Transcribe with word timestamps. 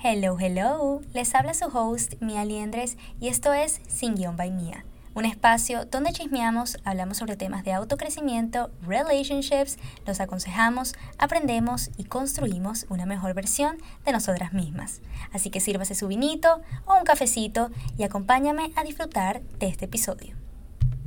Hello, 0.00 0.36
hello. 0.38 1.00
Les 1.12 1.34
habla 1.34 1.54
su 1.54 1.64
host, 1.76 2.14
Mia 2.20 2.44
Liendres, 2.44 2.96
y 3.18 3.26
esto 3.26 3.52
es 3.52 3.80
Sin 3.88 4.14
Guión 4.14 4.36
by 4.36 4.52
Mia, 4.52 4.84
un 5.14 5.24
espacio 5.24 5.86
donde 5.86 6.12
chismeamos, 6.12 6.78
hablamos 6.84 7.16
sobre 7.16 7.34
temas 7.34 7.64
de 7.64 7.72
autocrecimiento, 7.72 8.70
relationships, 8.86 9.76
los 10.06 10.20
aconsejamos, 10.20 10.94
aprendemos 11.18 11.90
y 11.96 12.04
construimos 12.04 12.86
una 12.88 13.06
mejor 13.06 13.34
versión 13.34 13.78
de 14.04 14.12
nosotras 14.12 14.52
mismas. 14.52 15.00
Así 15.32 15.50
que 15.50 15.58
sírvase 15.58 15.96
su 15.96 16.06
vinito 16.06 16.60
o 16.86 16.94
un 16.96 17.02
cafecito 17.02 17.72
y 17.96 18.04
acompáñame 18.04 18.70
a 18.76 18.84
disfrutar 18.84 19.42
de 19.58 19.66
este 19.66 19.86
episodio. 19.86 20.36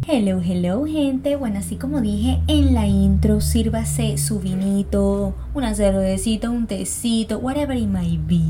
Hello, 0.07 0.41
hello 0.41 0.87
gente. 0.87 1.35
Bueno, 1.35 1.59
así 1.59 1.75
como 1.75 2.01
dije 2.01 2.41
en 2.47 2.73
la 2.73 2.87
intro, 2.87 3.39
sírvase 3.39 4.17
su 4.17 4.39
vinito, 4.39 5.35
una 5.53 5.75
cervecita, 5.75 6.49
un 6.49 6.65
tecito, 6.65 7.37
whatever 7.37 7.77
it 7.77 7.87
might 7.87 8.19
be, 8.25 8.41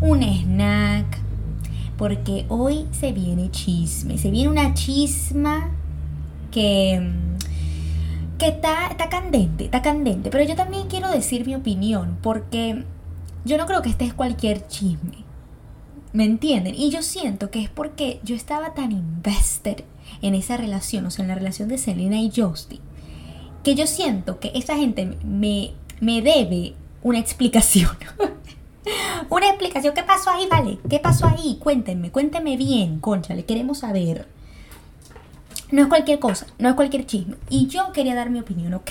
un 0.00 0.24
snack, 0.24 1.18
porque 1.96 2.46
hoy 2.48 2.86
se 2.90 3.12
viene 3.12 3.48
chisme, 3.52 4.18
se 4.18 4.32
viene 4.32 4.50
una 4.50 4.74
chisma 4.74 5.70
que 6.50 7.12
que 8.36 8.48
está, 8.48 8.88
está 8.88 9.08
candente, 9.08 9.66
está 9.66 9.82
candente, 9.82 10.30
pero 10.30 10.42
yo 10.42 10.56
también 10.56 10.88
quiero 10.88 11.12
decir 11.12 11.46
mi 11.46 11.54
opinión, 11.54 12.18
porque 12.22 12.82
yo 13.44 13.56
no 13.56 13.66
creo 13.66 13.82
que 13.82 13.90
este 13.90 14.04
es 14.04 14.14
cualquier 14.14 14.66
chisme. 14.66 15.28
¿Me 16.12 16.24
entienden? 16.24 16.74
Y 16.74 16.90
yo 16.90 17.02
siento 17.02 17.50
que 17.50 17.62
es 17.62 17.70
porque 17.70 18.18
yo 18.24 18.34
estaba 18.34 18.74
tan 18.74 18.90
invested 18.90 19.84
en 20.22 20.34
esa 20.34 20.56
relación, 20.56 21.06
o 21.06 21.10
sea, 21.10 21.24
en 21.24 21.28
la 21.28 21.34
relación 21.34 21.68
de 21.68 21.78
Selena 21.78 22.20
y 22.20 22.32
Justin, 22.34 22.80
que 23.64 23.74
yo 23.74 23.86
siento 23.86 24.40
que 24.40 24.52
esa 24.54 24.76
gente 24.76 25.16
me, 25.24 25.72
me 26.00 26.22
debe 26.22 26.74
una 27.02 27.18
explicación. 27.18 27.90
una 29.30 29.48
explicación. 29.48 29.94
¿Qué 29.94 30.02
pasó 30.02 30.30
ahí, 30.30 30.46
vale? 30.50 30.78
¿Qué 30.88 30.98
pasó 30.98 31.26
ahí? 31.26 31.58
Cuéntenme, 31.60 32.10
cuéntenme 32.10 32.56
bien, 32.56 33.00
concha, 33.00 33.34
le 33.34 33.44
queremos 33.44 33.78
saber. 33.78 34.26
No 35.70 35.82
es 35.82 35.88
cualquier 35.88 36.18
cosa, 36.18 36.46
no 36.58 36.68
es 36.68 36.74
cualquier 36.74 37.04
chisme. 37.06 37.36
Y 37.50 37.66
yo 37.66 37.92
quería 37.92 38.14
dar 38.14 38.30
mi 38.30 38.40
opinión, 38.40 38.72
¿ok? 38.74 38.90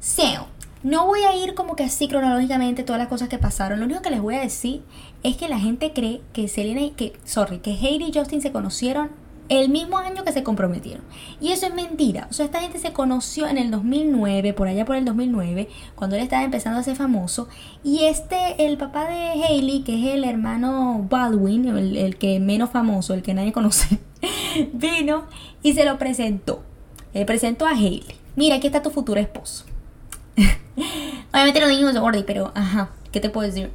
So, 0.00 0.46
no 0.82 1.06
voy 1.06 1.20
a 1.24 1.36
ir 1.36 1.54
como 1.54 1.74
que 1.74 1.82
así 1.82 2.06
cronológicamente 2.06 2.84
todas 2.84 3.00
las 3.00 3.08
cosas 3.08 3.28
que 3.28 3.38
pasaron. 3.38 3.80
Lo 3.80 3.86
único 3.86 4.02
que 4.02 4.10
les 4.10 4.20
voy 4.20 4.36
a 4.36 4.40
decir 4.40 4.84
es 5.24 5.36
que 5.36 5.48
la 5.48 5.58
gente 5.58 5.92
cree 5.92 6.20
que 6.32 6.46
Selena 6.46 6.82
y 6.82 6.90
que, 6.90 7.14
sorry, 7.24 7.58
que 7.58 7.72
Heidi 7.72 8.04
y 8.04 8.12
Justin 8.16 8.40
se 8.40 8.52
conocieron 8.52 9.10
el 9.48 9.68
mismo 9.68 9.98
año 9.98 10.24
que 10.24 10.32
se 10.32 10.42
comprometieron. 10.42 11.02
Y 11.40 11.52
eso 11.52 11.66
es 11.66 11.74
mentira. 11.74 12.26
O 12.30 12.32
sea, 12.32 12.46
esta 12.46 12.60
gente 12.60 12.78
se 12.78 12.92
conoció 12.92 13.46
en 13.46 13.58
el 13.58 13.70
2009, 13.70 14.52
por 14.52 14.68
allá 14.68 14.84
por 14.84 14.96
el 14.96 15.04
2009, 15.04 15.68
cuando 15.94 16.16
él 16.16 16.22
estaba 16.22 16.42
empezando 16.42 16.78
a 16.78 16.82
ser 16.82 16.96
famoso. 16.96 17.48
Y 17.84 18.04
este, 18.04 18.66
el 18.66 18.76
papá 18.76 19.08
de 19.08 19.44
Hailey, 19.44 19.82
que 19.82 20.00
es 20.00 20.14
el 20.14 20.24
hermano 20.24 21.06
Baldwin, 21.08 21.68
el, 21.68 22.16
que 22.16 22.40
menos 22.40 22.70
famoso, 22.70 23.14
el 23.14 23.22
que 23.22 23.34
nadie 23.34 23.52
conoce, 23.52 23.98
vino 24.72 25.24
y 25.62 25.74
se 25.74 25.84
lo 25.84 25.98
presentó. 25.98 26.62
Le 27.14 27.24
presentó 27.24 27.66
a 27.66 27.70
Hailey. 27.70 28.16
Mira, 28.34 28.56
aquí 28.56 28.66
está 28.66 28.82
tu 28.82 28.90
futuro 28.90 29.20
esposo. 29.20 29.64
Obviamente 31.32 31.60
no 31.60 31.68
dijimos 31.68 31.98
Gordy, 31.98 32.24
pero 32.24 32.52
ajá, 32.54 32.90
¿qué 33.12 33.20
te 33.20 33.30
puedo 33.30 33.46
decir? 33.46 33.70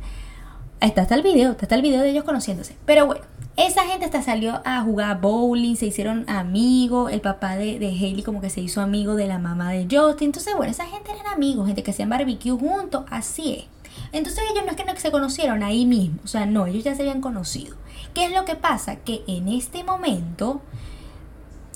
Está 0.80 1.14
el 1.14 1.22
video, 1.22 1.56
está 1.60 1.76
el 1.76 1.82
video 1.82 2.02
de 2.02 2.10
ellos 2.10 2.24
conociéndose. 2.24 2.76
Pero 2.86 3.06
bueno, 3.06 3.24
esa 3.58 3.84
gente 3.86 4.06
hasta 4.06 4.22
salió 4.22 4.62
a 4.66 4.82
jugar 4.82 5.20
bowling, 5.20 5.76
se 5.76 5.88
hicieron 5.88 6.30
amigos, 6.30 7.12
el 7.12 7.22
papá 7.22 7.56
de, 7.56 7.80
de 7.80 7.88
Hailey 7.88 8.24
como 8.24 8.42
que 8.42 8.50
se 8.50 8.62
hizo 8.62 8.82
amigo 8.82 9.16
de 9.16 9.28
la 9.28 9.40
mamá 9.40 9.72
de 9.72 9.84
Justin. 9.84 10.28
Entonces, 10.28 10.56
bueno, 10.56 10.72
esa 10.72 10.86
gente 10.86 11.12
eran 11.12 11.28
amigos, 11.28 11.68
gente 11.68 11.84
que 11.84 11.92
hacían 11.92 12.10
barbecue 12.10 12.52
juntos, 12.52 13.06
así 13.10 13.54
es. 13.54 13.66
Entonces 14.12 14.44
ellos 14.52 14.64
no 14.66 14.72
es 14.72 14.78
que 14.78 14.86
no 14.86 14.96
se 14.96 15.12
conocieron 15.12 15.64
ahí 15.64 15.86
mismo, 15.86 16.20
o 16.24 16.28
sea, 16.28 16.46
no, 16.46 16.66
ellos 16.66 16.84
ya 16.84 16.96
se 16.96 17.02
habían 17.02 17.22
conocido. 17.22 17.76
¿Qué 18.14 18.26
es 18.26 18.32
lo 18.32 18.46
que 18.46 18.56
pasa? 18.56 18.98
Que 18.98 19.24
en 19.28 19.48
este 19.48 19.84
momento, 19.84 20.62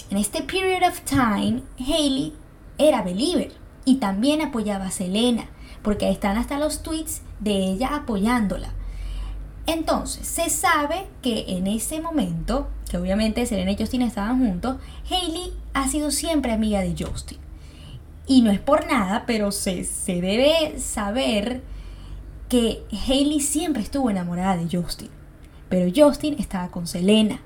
en 0.09 0.17
este 0.17 0.41
period 0.41 0.87
of 0.87 1.01
time, 1.01 1.61
Hailey 1.79 2.33
era 2.77 3.01
believer 3.01 3.51
y 3.85 3.95
también 3.95 4.41
apoyaba 4.41 4.85
a 4.85 4.91
Selena, 4.91 5.47
porque 5.81 6.05
ahí 6.05 6.13
están 6.13 6.37
hasta 6.37 6.57
los 6.57 6.83
tweets 6.83 7.21
de 7.39 7.71
ella 7.71 7.95
apoyándola. 7.95 8.73
Entonces, 9.67 10.27
se 10.27 10.49
sabe 10.49 11.07
que 11.21 11.45
en 11.57 11.67
ese 11.67 11.99
momento, 11.99 12.67
que 12.89 12.97
obviamente 12.97 13.45
Selena 13.45 13.71
y 13.71 13.77
Justin 13.77 14.03
estaban 14.03 14.39
juntos, 14.39 14.77
Hailey 15.09 15.53
ha 15.73 15.87
sido 15.87 16.11
siempre 16.11 16.51
amiga 16.51 16.81
de 16.81 16.95
Justin. 16.97 17.39
Y 18.27 18.41
no 18.41 18.51
es 18.51 18.59
por 18.59 18.87
nada, 18.87 19.23
pero 19.25 19.51
se, 19.51 19.83
se 19.83 20.21
debe 20.21 20.79
saber 20.79 21.61
que 22.49 22.83
Hailey 23.07 23.39
siempre 23.39 23.81
estuvo 23.81 24.09
enamorada 24.09 24.57
de 24.57 24.77
Justin. 24.77 25.09
Pero 25.69 25.91
Justin 25.95 26.35
estaba 26.39 26.69
con 26.69 26.85
Selena. 26.85 27.41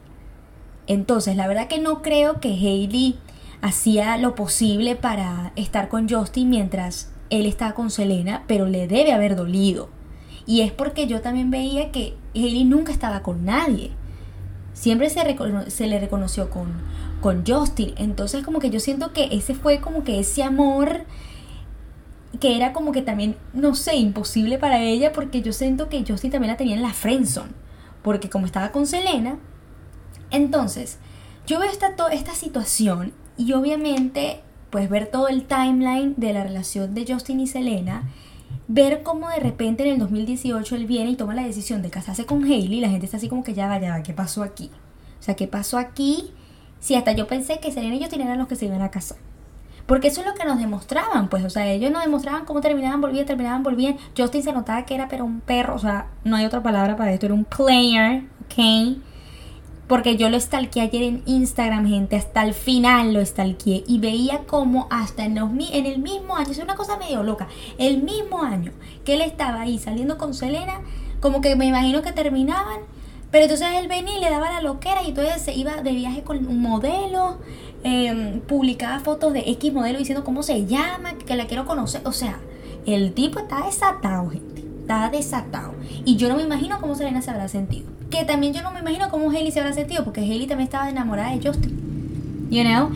Entonces, 0.87 1.35
la 1.35 1.47
verdad 1.47 1.67
que 1.67 1.79
no 1.79 2.01
creo 2.01 2.41
que 2.41 2.49
Hailey 2.49 3.17
hacía 3.61 4.17
lo 4.17 4.35
posible 4.35 4.95
para 4.95 5.53
estar 5.55 5.89
con 5.89 6.09
Justin 6.09 6.49
mientras 6.49 7.11
él 7.29 7.45
estaba 7.45 7.73
con 7.73 7.91
Selena, 7.91 8.43
pero 8.47 8.65
le 8.65 8.87
debe 8.87 9.13
haber 9.13 9.35
dolido. 9.35 9.89
Y 10.49 10.61
es 10.61 10.71
porque 10.71 11.05
yo 11.05 11.21
también 11.21 11.51
veía 11.51 11.91
que 11.91 12.15
Hailey 12.33 12.63
nunca 12.63 12.91
estaba 12.91 13.21
con 13.21 13.45
nadie. 13.45 13.91
Siempre 14.73 15.07
se, 15.11 15.21
se 15.67 15.85
le 15.85 15.99
reconoció 15.99 16.49
con, 16.49 16.73
con 17.21 17.45
Justin. 17.45 17.93
Entonces 17.97 18.43
como 18.43 18.57
que 18.57 18.71
yo 18.71 18.79
siento 18.79 19.13
que 19.13 19.29
ese 19.31 19.53
fue 19.53 19.79
como 19.79 20.03
que 20.03 20.19
ese 20.19 20.41
amor 20.41 21.05
que 22.39 22.55
era 22.55 22.73
como 22.73 22.91
que 22.91 23.03
también, 23.03 23.35
no 23.53 23.75
sé, 23.75 23.97
imposible 23.97 24.57
para 24.57 24.81
ella 24.81 25.11
porque 25.13 25.43
yo 25.43 25.53
siento 25.53 25.87
que 25.87 26.03
Justin 26.03 26.31
también 26.31 26.51
la 26.51 26.57
tenía 26.57 26.77
en 26.77 26.81
la 26.81 26.93
friendzone. 26.93 27.51
Porque 28.01 28.31
como 28.31 28.47
estaba 28.47 28.71
con 28.71 28.87
Selena, 28.87 29.37
entonces 30.31 30.97
yo 31.45 31.59
veo 31.59 31.69
esta, 31.69 31.93
esta 32.11 32.33
situación 32.33 33.13
y 33.37 33.53
obviamente 33.53 34.41
pues 34.71 34.89
ver 34.89 35.11
todo 35.11 35.27
el 35.27 35.45
timeline 35.45 36.15
de 36.17 36.33
la 36.33 36.43
relación 36.43 36.95
de 36.95 37.05
Justin 37.07 37.39
y 37.39 37.45
Selena 37.45 38.09
ver 38.69 39.01
cómo 39.01 39.29
de 39.29 39.39
repente 39.39 39.83
en 39.83 39.93
el 39.93 39.99
2018 39.99 40.75
él 40.75 40.85
viene 40.85 41.09
y 41.09 41.15
toma 41.15 41.33
la 41.33 41.43
decisión 41.43 41.81
de 41.81 41.89
casarse 41.89 42.27
con 42.27 42.43
Hailey, 42.43 42.79
la 42.79 42.89
gente 42.89 43.05
está 43.05 43.17
así 43.17 43.27
como 43.27 43.43
que 43.43 43.55
ya 43.55 43.67
vaya, 43.67 44.01
¿qué 44.03 44.13
pasó 44.13 44.43
aquí? 44.43 44.69
O 45.19 45.23
sea, 45.23 45.35
¿qué 45.35 45.47
pasó 45.47 45.79
aquí? 45.79 46.31
Si 46.79 46.93
hasta 46.93 47.11
yo 47.13 47.27
pensé 47.27 47.59
que 47.59 47.71
serían 47.71 47.93
ellos 47.93 48.13
eran 48.13 48.37
los 48.37 48.47
que 48.47 48.55
se 48.55 48.67
iban 48.67 48.83
a 48.83 48.91
casar. 48.91 49.17
Porque 49.87 50.09
eso 50.09 50.21
es 50.21 50.27
lo 50.27 50.35
que 50.35 50.45
nos 50.45 50.59
demostraban, 50.59 51.29
pues, 51.29 51.43
o 51.43 51.49
sea, 51.49 51.67
ellos 51.67 51.91
nos 51.91 52.03
demostraban 52.03 52.45
cómo 52.45 52.61
terminaban, 52.61 53.01
volvían, 53.01 53.25
terminaban, 53.25 53.63
volvían. 53.63 53.97
Justin 54.15 54.43
se 54.43 54.53
notaba 54.53 54.85
que 54.85 54.93
era 54.93 55.07
pero 55.07 55.25
un 55.25 55.41
perro, 55.41 55.73
o 55.73 55.79
sea, 55.79 56.07
no 56.23 56.35
hay 56.35 56.45
otra 56.45 56.61
palabra 56.61 56.95
para 56.95 57.11
esto, 57.11 57.25
era 57.25 57.33
un 57.33 57.45
player, 57.45 58.23
¿ok? 58.45 58.99
Porque 59.89 60.17
yo 60.17 60.29
lo 60.29 60.39
stalkeé 60.39 60.83
ayer 60.83 61.01
en 61.01 61.23
Instagram, 61.25 61.87
gente, 61.87 62.15
hasta 62.15 62.43
el 62.43 62.53
final 62.53 63.11
lo 63.11 63.25
stalkeé 63.25 63.83
y 63.87 63.97
veía 63.97 64.43
como 64.45 64.85
hasta 64.91 65.25
en, 65.25 65.33
los, 65.33 65.49
en 65.49 65.87
el 65.87 65.97
mismo 65.97 66.35
año, 66.35 66.51
es 66.51 66.59
una 66.59 66.75
cosa 66.75 66.95
medio 66.97 67.23
loca, 67.23 67.47
el 67.79 68.03
mismo 68.03 68.43
año 68.43 68.71
que 69.03 69.15
él 69.15 69.21
estaba 69.21 69.61
ahí 69.61 69.79
saliendo 69.79 70.19
con 70.19 70.35
Selena, 70.35 70.81
como 71.19 71.41
que 71.41 71.55
me 71.55 71.65
imagino 71.65 72.03
que 72.03 72.11
terminaban, 72.11 72.81
pero 73.31 73.45
entonces 73.45 73.67
él 73.77 73.87
venía 73.87 74.15
y 74.15 74.21
le 74.21 74.29
daba 74.29 74.51
la 74.51 74.61
loquera 74.61 75.01
y 75.01 75.07
entonces 75.07 75.41
se 75.41 75.55
iba 75.55 75.81
de 75.81 75.91
viaje 75.91 76.21
con 76.21 76.45
un 76.45 76.61
modelo, 76.61 77.39
em, 77.83 78.41
publicaba 78.41 78.99
fotos 78.99 79.33
de 79.33 79.39
X 79.39 79.73
modelo 79.73 79.97
diciendo 79.97 80.23
cómo 80.23 80.43
se 80.43 80.67
llama, 80.67 81.13
que 81.13 81.35
la 81.35 81.47
quiero 81.47 81.65
conocer, 81.65 82.01
o 82.05 82.11
sea, 82.11 82.39
el 82.85 83.13
tipo 83.13 83.39
está 83.39 83.65
desatado, 83.65 84.29
gente, 84.29 84.68
está 84.89 85.09
desatado. 85.11 85.75
Y 86.03 86.15
yo 86.15 86.29
no 86.29 86.35
me 86.35 86.41
imagino 86.41 86.81
cómo 86.81 86.95
Selena 86.95 87.21
se 87.21 87.29
habrá 87.29 87.47
sentido. 87.47 87.87
Que 88.09 88.25
también 88.25 88.53
yo 88.53 88.63
no 88.63 88.71
me 88.71 88.79
imagino 88.79 89.09
cómo 89.09 89.29
Hailey 89.29 89.51
se 89.51 89.59
habrá 89.59 89.73
sentido, 89.73 90.03
porque 90.03 90.21
Hailey 90.21 90.47
también 90.47 90.65
estaba 90.65 90.89
enamorada 90.89 91.35
de 91.35 91.47
Justin. 91.47 92.47
You 92.49 92.63
know? 92.63 92.89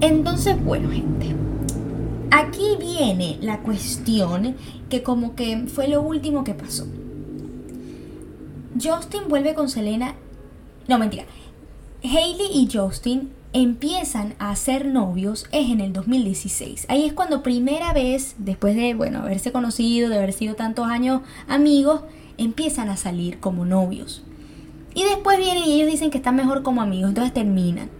Entonces, 0.00 0.62
bueno, 0.64 0.90
gente. 0.90 1.34
Aquí 2.30 2.76
viene 2.78 3.38
la 3.40 3.58
cuestión 3.60 4.54
que 4.88 5.02
como 5.02 5.34
que 5.34 5.66
fue 5.66 5.88
lo 5.88 6.02
último 6.02 6.44
que 6.44 6.54
pasó. 6.54 6.86
Justin 8.80 9.22
vuelve 9.28 9.54
con 9.54 9.68
Selena. 9.68 10.14
No, 10.86 11.00
mentira. 11.00 11.24
Hailey 12.04 12.46
y 12.52 12.68
Justin 12.72 13.30
empiezan 13.54 14.34
a 14.40 14.54
ser 14.56 14.84
novios 14.84 15.46
es 15.52 15.70
en 15.70 15.80
el 15.80 15.92
2016. 15.92 16.86
Ahí 16.88 17.06
es 17.06 17.12
cuando 17.12 17.44
primera 17.44 17.92
vez, 17.92 18.34
después 18.36 18.74
de, 18.74 18.94
bueno, 18.94 19.20
haberse 19.20 19.52
conocido, 19.52 20.10
de 20.10 20.18
haber 20.18 20.32
sido 20.32 20.56
tantos 20.56 20.86
años 20.86 21.22
amigos, 21.46 22.02
empiezan 22.36 22.88
a 22.88 22.96
salir 22.96 23.38
como 23.38 23.64
novios. 23.64 24.24
Y 24.92 25.04
después 25.04 25.38
vienen 25.38 25.64
y 25.64 25.74
ellos 25.74 25.90
dicen 25.90 26.10
que 26.10 26.18
están 26.18 26.34
mejor 26.34 26.64
como 26.64 26.82
amigos, 26.82 27.10
entonces 27.10 27.32
terminan. 27.32 27.90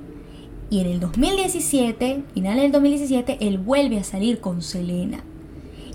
Y 0.70 0.80
en 0.80 0.86
el 0.88 0.98
2017, 0.98 2.24
final 2.34 2.56
del 2.56 2.72
2017, 2.72 3.38
él 3.40 3.58
vuelve 3.58 3.98
a 3.98 4.04
salir 4.04 4.40
con 4.40 4.60
Selena. 4.60 5.22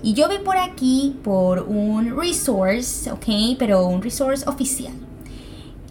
Y 0.02 0.14
yo 0.14 0.30
vi 0.30 0.38
por 0.38 0.56
aquí, 0.56 1.16
por 1.22 1.64
un 1.64 2.18
resource, 2.18 3.10
ok, 3.10 3.58
pero 3.58 3.86
un 3.86 4.00
resource 4.00 4.48
oficial, 4.48 4.94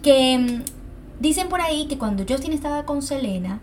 que 0.02 0.36
mm, 0.36 0.79
dicen 1.20 1.48
por 1.48 1.60
ahí 1.60 1.86
que 1.86 1.98
cuando 1.98 2.24
Justin 2.28 2.52
estaba 2.52 2.84
con 2.84 3.02
Selena, 3.02 3.60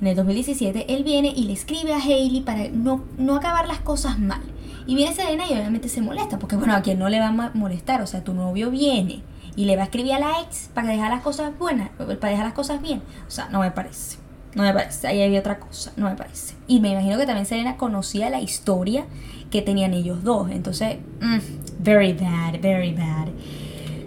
en 0.00 0.06
el 0.06 0.16
2017, 0.16 0.94
él 0.94 1.04
viene 1.04 1.28
y 1.28 1.44
le 1.44 1.52
escribe 1.52 1.92
a 1.92 1.98
Hailey 1.98 2.40
para 2.40 2.68
no, 2.68 3.04
no 3.18 3.36
acabar 3.36 3.68
las 3.68 3.80
cosas 3.80 4.18
mal. 4.18 4.40
Y 4.86 4.94
viene 4.94 5.14
Selena 5.14 5.44
y 5.46 5.52
obviamente 5.52 5.90
se 5.90 6.00
molesta, 6.00 6.38
porque 6.38 6.56
bueno, 6.56 6.74
a 6.74 6.80
quien 6.80 6.98
no 6.98 7.10
le 7.10 7.20
va 7.20 7.28
a 7.28 7.50
molestar, 7.52 8.00
o 8.00 8.06
sea, 8.06 8.24
tu 8.24 8.32
novio 8.32 8.70
viene 8.70 9.22
y 9.56 9.66
le 9.66 9.76
va 9.76 9.82
a 9.82 9.84
escribir 9.84 10.14
a 10.14 10.20
la 10.20 10.40
ex 10.40 10.70
para 10.72 10.88
dejar 10.88 11.10
las 11.10 11.20
cosas 11.20 11.56
buenas, 11.58 11.90
para 11.98 12.30
dejar 12.30 12.46
las 12.46 12.54
cosas 12.54 12.80
bien. 12.80 13.02
O 13.28 13.30
sea, 13.30 13.48
no 13.50 13.60
me 13.60 13.70
parece. 13.70 14.16
No 14.54 14.62
me 14.62 14.72
parece. 14.72 15.06
Ahí 15.06 15.22
había 15.22 15.40
otra 15.40 15.58
cosa. 15.58 15.92
No 15.96 16.08
me 16.08 16.16
parece. 16.16 16.54
Y 16.66 16.80
me 16.80 16.90
imagino 16.90 17.18
que 17.18 17.26
también 17.26 17.46
Selena 17.46 17.76
conocía 17.76 18.30
la 18.30 18.40
historia 18.40 19.04
que 19.50 19.62
tenían 19.62 19.94
ellos 19.94 20.24
dos. 20.24 20.50
Entonces, 20.50 20.98
mm, 21.20 21.38
very 21.80 22.12
bad, 22.14 22.60
very 22.60 22.92
bad. 22.94 23.28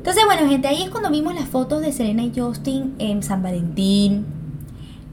Entonces, 0.04 0.26
bueno, 0.26 0.50
gente, 0.50 0.68
ahí 0.68 0.84
es 0.84 0.90
cuando 0.90 1.10
vimos 1.10 1.34
las 1.34 1.48
fotos 1.48 1.82
de 1.82 1.94
Selena 1.94 2.24
y 2.24 2.34
Justin 2.36 2.94
en 3.00 3.24
San 3.24 3.42
Valentín. 3.42 4.26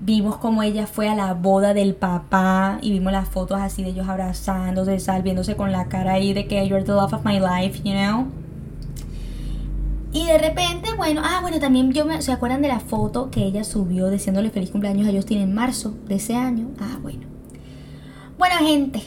Vimos 0.00 0.38
como 0.38 0.64
ella 0.64 0.88
fue 0.88 1.08
a 1.08 1.14
la 1.14 1.32
boda 1.32 1.74
del 1.74 1.94
papá 1.94 2.80
y 2.82 2.90
vimos 2.90 3.12
las 3.12 3.28
fotos 3.28 3.60
así 3.60 3.84
de 3.84 3.90
ellos 3.90 4.08
abrazándose, 4.08 4.98
salviéndose 4.98 5.54
con 5.54 5.70
la 5.70 5.86
cara 5.86 6.14
ahí 6.14 6.32
de 6.32 6.48
que 6.48 6.66
you're 6.66 6.82
the 6.82 6.90
love 6.90 7.12
of 7.12 7.24
my 7.24 7.38
life, 7.38 7.80
you 7.84 7.92
know. 7.92 8.26
Y 10.12 10.26
de 10.26 10.38
repente, 10.38 10.88
bueno, 10.96 11.22
ah, 11.24 11.38
bueno, 11.40 11.60
también 11.60 11.92
yo 11.92 12.04
me, 12.04 12.20
¿se 12.20 12.32
acuerdan 12.32 12.60
de 12.60 12.66
la 12.66 12.80
foto 12.80 13.30
que 13.30 13.44
ella 13.44 13.62
subió 13.62 14.10
diciéndole 14.10 14.50
feliz 14.50 14.72
cumpleaños 14.72 15.06
a 15.06 15.12
Justin 15.12 15.38
en 15.38 15.54
marzo 15.54 15.94
de 16.08 16.16
ese 16.16 16.34
año? 16.34 16.66
Ah, 16.80 16.98
bueno. 17.00 17.28
Bueno, 18.36 18.56
gente, 18.58 19.04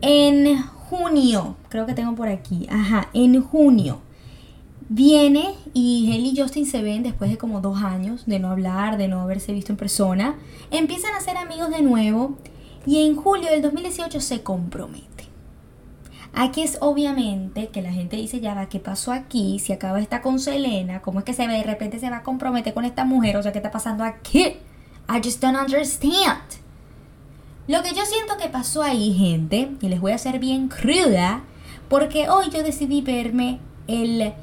en 0.00 0.60
junio, 0.60 1.54
creo 1.68 1.86
que 1.86 1.94
tengo 1.94 2.16
por 2.16 2.26
aquí, 2.26 2.66
ajá, 2.68 3.08
en 3.12 3.40
junio 3.40 4.00
viene 4.88 5.54
y 5.72 6.12
él 6.14 6.26
y 6.26 6.40
Justin 6.40 6.66
se 6.66 6.82
ven 6.82 7.02
después 7.02 7.30
de 7.30 7.38
como 7.38 7.60
dos 7.60 7.82
años 7.82 8.26
de 8.26 8.38
no 8.38 8.50
hablar, 8.50 8.96
de 8.96 9.08
no 9.08 9.20
haberse 9.20 9.52
visto 9.52 9.72
en 9.72 9.76
persona, 9.76 10.36
empiezan 10.70 11.14
a 11.14 11.20
ser 11.20 11.36
amigos 11.36 11.70
de 11.70 11.82
nuevo 11.82 12.36
y 12.86 13.06
en 13.06 13.16
julio 13.16 13.50
del 13.50 13.62
2018 13.62 14.20
se 14.20 14.42
comprometen. 14.42 15.26
Aquí 16.38 16.62
es 16.62 16.76
obviamente 16.80 17.68
que 17.68 17.80
la 17.80 17.92
gente 17.92 18.16
dice, 18.16 18.40
ya 18.40 18.54
va, 18.54 18.68
¿qué 18.68 18.78
pasó 18.78 19.10
aquí? 19.10 19.58
Si 19.58 19.72
acaba 19.72 20.00
está 20.00 20.20
con 20.20 20.38
Selena, 20.38 21.00
¿cómo 21.00 21.20
es 21.20 21.24
que 21.24 21.32
se 21.32 21.46
ve 21.46 21.54
de 21.54 21.62
repente 21.62 21.98
se 21.98 22.10
va 22.10 22.18
a 22.18 22.22
comprometer 22.22 22.74
con 22.74 22.84
esta 22.84 23.06
mujer? 23.06 23.38
O 23.38 23.42
sea, 23.42 23.52
¿qué 23.52 23.58
está 23.58 23.70
pasando 23.70 24.04
aquí? 24.04 24.56
I 25.08 25.20
just 25.24 25.40
don't 25.40 25.58
understand. 25.58 26.42
Lo 27.68 27.82
que 27.82 27.94
yo 27.94 28.04
siento 28.04 28.36
que 28.36 28.48
pasó 28.48 28.82
ahí, 28.82 29.14
gente, 29.14 29.70
y 29.80 29.88
les 29.88 30.00
voy 30.00 30.12
a 30.12 30.18
ser 30.18 30.38
bien 30.38 30.68
cruda, 30.68 31.42
porque 31.88 32.28
hoy 32.28 32.50
yo 32.50 32.62
decidí 32.62 33.00
verme 33.00 33.58
el 33.88 34.34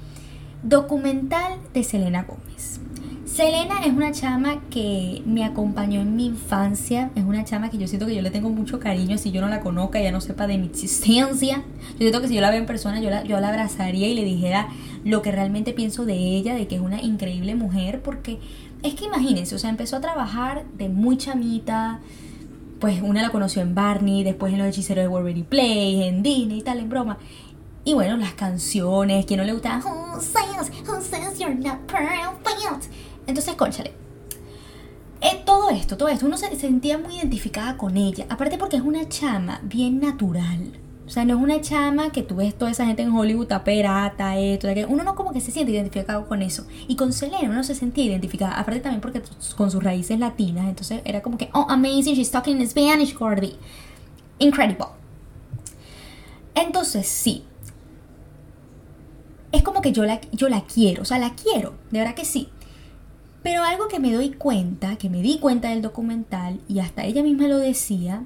documental 0.63 1.59
de 1.73 1.83
Selena 1.83 2.23
Gómez. 2.23 2.79
Selena 3.25 3.79
es 3.83 3.91
una 3.91 4.11
chama 4.11 4.61
que 4.69 5.23
me 5.25 5.43
acompañó 5.43 6.01
en 6.01 6.15
mi 6.15 6.27
infancia, 6.27 7.09
es 7.15 7.23
una 7.23 7.43
chama 7.43 7.71
que 7.71 7.79
yo 7.79 7.87
siento 7.87 8.05
que 8.05 8.15
yo 8.15 8.21
le 8.21 8.29
tengo 8.29 8.49
mucho 8.49 8.79
cariño, 8.79 9.17
si 9.17 9.31
yo 9.31 9.41
no 9.41 9.47
la 9.47 9.61
conozca, 9.61 9.99
ella 9.99 10.11
no 10.11 10.21
sepa 10.21 10.45
de 10.45 10.57
mi 10.59 10.67
existencia. 10.67 11.63
Yo 11.93 11.97
siento 11.97 12.21
que 12.21 12.27
si 12.27 12.35
yo 12.35 12.41
la 12.41 12.51
veo 12.51 12.59
en 12.59 12.67
persona, 12.67 13.01
yo 13.01 13.09
la, 13.09 13.23
yo 13.23 13.39
la 13.39 13.49
abrazaría 13.49 14.07
y 14.07 14.13
le 14.13 14.23
dijera 14.23 14.67
lo 15.03 15.21
que 15.21 15.31
realmente 15.31 15.73
pienso 15.73 16.05
de 16.05 16.13
ella, 16.13 16.53
de 16.53 16.67
que 16.67 16.75
es 16.75 16.81
una 16.81 17.01
increíble 17.01 17.55
mujer, 17.55 18.01
porque 18.03 18.39
es 18.83 18.93
que 18.93 19.05
imagínense, 19.05 19.55
o 19.55 19.59
sea, 19.59 19.71
empezó 19.71 19.95
a 19.95 20.01
trabajar 20.01 20.65
de 20.77 20.89
muy 20.89 21.17
chamita, 21.17 22.01
pues 22.79 23.01
una 23.01 23.21
la 23.21 23.29
conoció 23.29 23.61
en 23.61 23.73
Barney, 23.73 24.23
después 24.23 24.51
en 24.51 24.59
Los 24.59 24.67
Hechiceros 24.67 25.03
de 25.03 25.07
World 25.07 25.45
Play, 25.45 26.03
en 26.03 26.21
Disney 26.21 26.59
y 26.59 26.61
tal, 26.61 26.79
en 26.79 26.89
broma. 26.89 27.17
Y 27.85 27.93
bueno, 27.93 28.17
las 28.17 28.33
canciones, 28.33 29.25
que 29.25 29.35
no 29.35 29.43
le 29.43 29.53
gustaban, 29.53 29.81
who 29.81 30.21
says, 30.21 30.71
who 30.87 31.01
says 31.01 31.37
you're 31.37 31.53
not 31.53 31.79
perfect? 31.85 32.93
Entonces, 33.27 33.55
conchale. 33.55 33.93
Eh, 35.21 35.41
todo 35.45 35.69
esto, 35.69 35.95
todo 35.97 36.09
esto, 36.09 36.25
uno 36.25 36.37
se 36.37 36.53
sentía 36.57 36.97
muy 36.97 37.15
identificada 37.15 37.77
con 37.77 37.95
ella. 37.95 38.25
Aparte 38.29 38.57
porque 38.57 38.75
es 38.75 38.83
una 38.83 39.07
chama 39.07 39.61
bien 39.63 39.99
natural. 39.99 40.79
O 41.05 41.09
sea, 41.09 41.25
no 41.25 41.37
es 41.37 41.43
una 41.43 41.61
chama 41.61 42.11
que 42.11 42.23
tú 42.23 42.37
ves 42.37 42.57
toda 42.57 42.71
esa 42.71 42.85
gente 42.85 43.03
en 43.03 43.11
Hollywood, 43.13 43.47
perata, 43.63 44.37
esto, 44.37 44.73
que 44.73 44.85
uno 44.85 45.03
no 45.03 45.15
como 45.15 45.33
que 45.33 45.41
se 45.41 45.51
siente 45.51 45.71
identificado 45.71 46.27
con 46.27 46.41
eso. 46.41 46.65
Y 46.87 46.95
con 46.95 47.11
Selena 47.11 47.49
uno 47.49 47.63
se 47.63 47.75
sentía 47.75 48.05
identificada, 48.05 48.53
aparte 48.53 48.79
también 48.79 49.01
porque 49.01 49.21
con 49.57 49.69
sus 49.69 49.83
raíces 49.83 50.19
latinas, 50.19 50.67
entonces 50.67 51.01
era 51.03 51.21
como 51.21 51.37
que, 51.37 51.49
oh, 51.53 51.65
amazing, 51.69 52.15
she's 52.15 52.31
talking 52.31 52.59
in 52.59 52.69
Spanish, 52.69 53.13
Corby. 53.13 53.55
Incredible. 54.39 54.87
Entonces, 56.55 57.07
sí. 57.07 57.43
Es 59.53 59.61
como 59.61 59.81
que 59.81 59.91
yo 59.91 60.03
la, 60.03 60.19
yo 60.31 60.49
la 60.49 60.61
quiero, 60.61 61.03
o 61.03 61.05
sea, 61.05 61.19
la 61.19 61.35
quiero, 61.35 61.75
de 61.91 61.99
verdad 61.99 62.15
que 62.15 62.25
sí. 62.25 62.49
Pero 63.43 63.63
algo 63.63 63.87
que 63.87 63.99
me 63.99 64.11
doy 64.11 64.31
cuenta, 64.31 64.95
que 64.95 65.11
me 65.11 65.21
di 65.21 65.37
cuenta 65.37 65.69
del 65.69 65.83
documental, 65.83 66.59
y 66.67 66.79
hasta 66.79 67.05
ella 67.05 67.21
misma 67.21 67.47
lo 67.47 67.59
decía, 67.59 68.23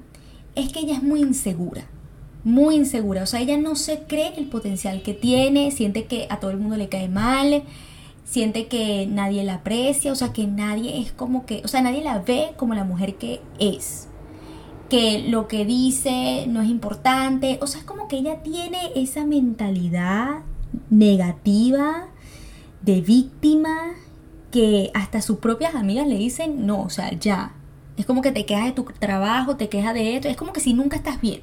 es 0.54 0.72
que 0.72 0.80
ella 0.80 0.94
es 0.94 1.02
muy 1.02 1.20
insegura. 1.20 1.84
Muy 2.44 2.76
insegura. 2.76 3.24
O 3.24 3.26
sea, 3.26 3.40
ella 3.40 3.58
no 3.58 3.76
se 3.76 4.04
cree 4.04 4.32
el 4.38 4.46
potencial 4.46 5.02
que 5.02 5.12
tiene, 5.12 5.70
siente 5.70 6.06
que 6.06 6.26
a 6.30 6.40
todo 6.40 6.50
el 6.50 6.56
mundo 6.56 6.78
le 6.78 6.88
cae 6.88 7.10
mal, 7.10 7.62
siente 8.24 8.66
que 8.68 9.06
nadie 9.06 9.44
la 9.44 9.56
aprecia, 9.56 10.12
o 10.12 10.14
sea, 10.16 10.32
que 10.32 10.46
nadie 10.46 10.98
es 10.98 11.12
como 11.12 11.44
que, 11.44 11.60
o 11.62 11.68
sea, 11.68 11.82
nadie 11.82 12.02
la 12.02 12.20
ve 12.20 12.52
como 12.56 12.74
la 12.74 12.84
mujer 12.84 13.16
que 13.16 13.42
es. 13.58 14.08
Que 14.88 15.26
lo 15.28 15.46
que 15.46 15.66
dice 15.66 16.46
no 16.48 16.62
es 16.62 16.70
importante. 16.70 17.58
O 17.60 17.66
sea, 17.66 17.80
es 17.80 17.86
como 17.86 18.08
que 18.08 18.16
ella 18.16 18.42
tiene 18.42 18.78
esa 18.94 19.26
mentalidad 19.26 20.42
negativa 20.90 22.08
de 22.82 23.00
víctima 23.00 23.94
que 24.50 24.90
hasta 24.94 25.20
sus 25.20 25.38
propias 25.38 25.74
amigas 25.74 26.06
le 26.06 26.16
dicen, 26.16 26.66
no, 26.66 26.82
o 26.82 26.90
sea, 26.90 27.12
ya. 27.18 27.52
Es 27.96 28.06
como 28.06 28.22
que 28.22 28.32
te 28.32 28.46
quejas 28.46 28.66
de 28.66 28.72
tu 28.72 28.84
trabajo, 28.84 29.56
te 29.56 29.68
quejas 29.68 29.94
de 29.94 30.16
esto, 30.16 30.28
es 30.28 30.36
como 30.36 30.52
que 30.52 30.60
si 30.60 30.72
nunca 30.72 30.96
estás 30.96 31.20
bien. 31.20 31.40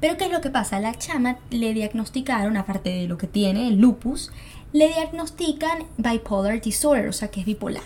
Pero 0.00 0.18
¿qué 0.18 0.26
es 0.26 0.30
lo 0.30 0.42
que 0.42 0.50
pasa? 0.50 0.78
La 0.78 0.94
chama 0.94 1.38
le 1.50 1.72
diagnosticaron, 1.72 2.56
aparte 2.56 2.90
de 2.90 3.08
lo 3.08 3.16
que 3.16 3.26
tiene, 3.26 3.68
el 3.68 3.78
lupus, 3.78 4.30
le 4.72 4.88
diagnostican 4.88 5.84
bipolar 5.96 6.60
disorder, 6.60 7.08
o 7.08 7.12
sea, 7.12 7.28
que 7.28 7.40
es 7.40 7.46
bipolar. 7.46 7.82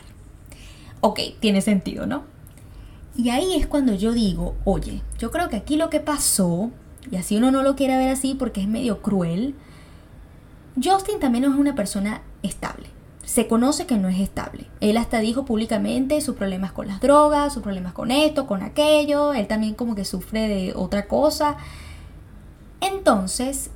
Ok, 1.01 1.21
tiene 1.39 1.61
sentido, 1.61 2.07
¿no? 2.07 2.25
Y 3.17 3.31
ahí 3.31 3.55
es 3.55 3.67
cuando 3.67 3.95
yo 3.95 4.13
digo, 4.13 4.57
oye, 4.65 5.03
yo 5.19 5.31
creo 5.31 5.49
que 5.49 5.57
aquí 5.57 5.77
lo 5.77 5.89
que 5.89 6.01
pasó, 6.01 6.71
y 7.11 7.17
así 7.17 7.37
uno 7.37 7.51
no 7.51 7.63
lo 7.63 7.77
quiere 7.77 7.97
ver 7.97 8.11
así 8.11 8.35
porque 8.35 8.61
es 8.61 8.69
medio 8.69 9.03
cruel, 9.03 9.55
Justin 10.83 11.21
también 11.21 11.45
no 11.45 11.53
es 11.53 11.59
una 11.59 11.75
persona 11.75 12.23
estable 12.43 12.89
se 13.31 13.47
conoce 13.47 13.87
que 13.87 13.97
no 13.97 14.09
es 14.09 14.19
estable. 14.19 14.67
Él 14.81 14.97
hasta 14.97 15.21
dijo 15.21 15.45
públicamente 15.45 16.21
sus 16.21 16.35
problemas 16.35 16.73
con 16.73 16.89
las 16.89 17.01
drogas, 17.01 17.55
sus 17.55 17.63
problemas 17.63 17.93
con 17.93 18.11
esto, 18.11 18.49
con 18.49 18.61
aquello. 18.61 19.35
Él 19.35 19.47
también 19.47 19.75
como 19.75 19.95
que 19.95 20.05
sufre 20.05 20.49
de 20.49 20.73
otra 20.75 21.07
cosa. 21.07 21.57
Entonces, 22.81 23.71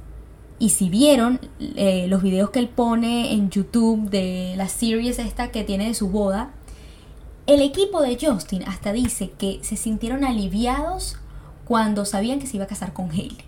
y 0.59 0.71
si 0.71 0.91
vieron 0.91 1.39
eh, 1.61 2.07
los 2.09 2.21
videos 2.21 2.51
que 2.51 2.59
él 2.59 2.69
pone 2.69 3.33
en 3.33 3.49
YouTube 3.49 4.11
de 4.11 4.55
la 4.57 4.67
series 4.67 5.21
esta 5.21 5.53
que 5.53 5.63
tiene 5.63 5.87
de 5.87 5.95
su 5.95 6.09
boda, 6.09 6.51
el 7.47 7.63
equipo 7.63 8.03
de 8.03 8.19
Justin 8.21 8.65
hasta 8.65 8.93
dice 8.93 9.31
que 9.39 9.61
se 9.63 9.77
sintieron 9.77 10.25
aliviados 10.25 11.19
cuando 11.65 12.05
sabían 12.07 12.41
que 12.41 12.49
se 12.49 12.57
iba 12.57 12.65
a 12.65 12.69
casar 12.69 12.93
con 12.93 13.09
Hailey. 13.13 13.45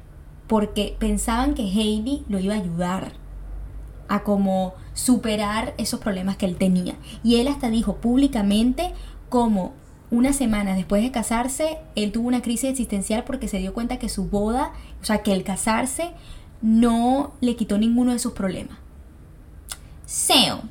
Porque 0.47 0.95
pensaban 1.01 1.55
que 1.55 1.63
Hailey 1.63 2.25
lo 2.29 2.39
iba 2.39 2.55
a 2.55 2.59
ayudar 2.59 3.26
a 4.09 4.23
como 4.23 4.75
superar 4.95 5.75
esos 5.79 6.01
problemas 6.01 6.37
que 6.37 6.47
él 6.47 6.57
tenía. 6.57 6.97
Y 7.23 7.37
él 7.37 7.49
hasta 7.49 7.71
dijo 7.71 7.97
públicamente 7.97 8.93
como 9.29 9.75
una 10.11 10.33
semana 10.33 10.75
después 10.75 11.03
de 11.03 11.11
casarse, 11.11 11.79
él 11.95 12.13
tuvo 12.13 12.29
una 12.29 12.43
crisis 12.43 12.71
existencial 12.71 13.25
porque 13.25 13.49
se 13.49 13.59
dio 13.59 13.75
cuenta 13.75 13.99
que 13.99 14.09
su 14.09 14.29
boda, 14.29 14.73
o 15.03 15.05
sea, 15.05 15.23
que 15.23 15.33
el 15.33 15.43
casarse 15.43 16.13
no 16.63 17.33
le 17.41 17.57
quitó 17.57 17.79
ninguno 17.79 18.13
de 18.13 18.19
sus 18.19 18.33
problemas. 18.33 18.79
Seo, 20.07 20.63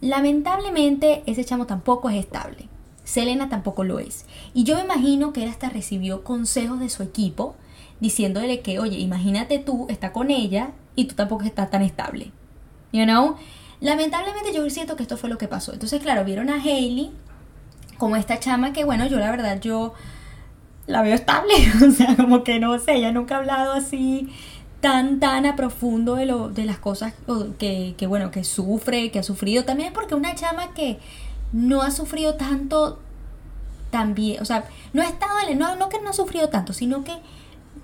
lamentablemente 0.00 1.24
ese 1.26 1.44
chamo 1.44 1.66
tampoco 1.66 2.10
es 2.10 2.16
estable. 2.16 2.68
Selena 3.02 3.48
tampoco 3.48 3.84
lo 3.84 3.98
es. 3.98 4.26
Y 4.54 4.64
yo 4.64 4.76
me 4.76 4.82
imagino 4.82 5.32
que 5.32 5.44
él 5.44 5.50
hasta 5.50 5.68
recibió 5.68 6.24
consejos 6.24 6.80
de 6.80 6.88
su 6.88 7.02
equipo 7.02 7.54
diciéndole 8.00 8.60
que, 8.60 8.78
oye, 8.78 8.98
imagínate 8.98 9.58
tú, 9.58 9.86
está 9.88 10.12
con 10.12 10.30
ella 10.30 10.72
y 10.96 11.06
tú 11.06 11.14
tampoco 11.14 11.44
estás 11.44 11.70
tan 11.70 11.82
estable. 11.82 12.32
You 12.92 13.04
know? 13.04 13.36
Lamentablemente 13.80 14.52
yo 14.52 14.68
siento 14.70 14.96
que 14.96 15.02
esto 15.02 15.16
fue 15.16 15.28
lo 15.28 15.38
que 15.38 15.48
pasó. 15.48 15.72
Entonces, 15.72 16.02
claro, 16.02 16.24
vieron 16.24 16.50
a 16.50 16.54
Hailey 16.54 17.12
como 17.98 18.16
esta 18.16 18.40
chama 18.40 18.72
que, 18.72 18.84
bueno, 18.84 19.06
yo 19.06 19.18
la 19.18 19.30
verdad, 19.30 19.60
yo 19.60 19.94
la 20.86 21.02
veo 21.02 21.14
estable. 21.14 21.54
o 21.86 21.90
sea, 21.90 22.16
como 22.16 22.44
que 22.44 22.58
no 22.58 22.78
sé, 22.78 22.94
ella 22.94 23.12
nunca 23.12 23.36
ha 23.36 23.38
hablado 23.38 23.72
así 23.72 24.28
tan, 24.80 25.20
tan 25.20 25.46
a 25.46 25.56
profundo 25.56 26.16
de, 26.16 26.26
lo, 26.26 26.48
de 26.48 26.64
las 26.64 26.78
cosas 26.78 27.14
que, 27.58 27.94
que, 27.96 28.06
bueno, 28.06 28.30
que 28.30 28.44
sufre, 28.44 29.10
que 29.10 29.18
ha 29.18 29.22
sufrido. 29.22 29.64
También 29.64 29.92
porque 29.92 30.14
una 30.14 30.34
chama 30.34 30.74
que 30.74 30.98
no 31.52 31.82
ha 31.82 31.90
sufrido 31.90 32.34
tanto 32.34 33.00
también, 33.90 34.42
o 34.42 34.44
sea, 34.44 34.64
no 34.92 35.02
ha 35.02 35.06
estado, 35.06 35.32
no, 35.56 35.76
no 35.76 35.88
que 35.88 36.00
no 36.00 36.10
ha 36.10 36.12
sufrido 36.12 36.48
tanto, 36.48 36.72
sino 36.72 37.04
que 37.04 37.14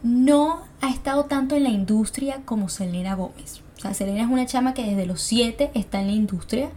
no 0.02 0.62
ha 0.80 0.90
estado 0.90 1.24
tanto 1.24 1.54
en 1.54 1.62
la 1.62 1.70
industria 1.70 2.42
como 2.44 2.68
Selena 2.68 3.14
Gómez. 3.14 3.62
O 3.82 3.84
sea, 3.84 3.94
Selena 3.94 4.22
es 4.22 4.30
una 4.30 4.46
chama 4.46 4.74
que 4.74 4.84
desde 4.84 5.06
los 5.06 5.20
7 5.22 5.72
está 5.74 6.00
en 6.00 6.06
la 6.06 6.12
industria 6.12 6.70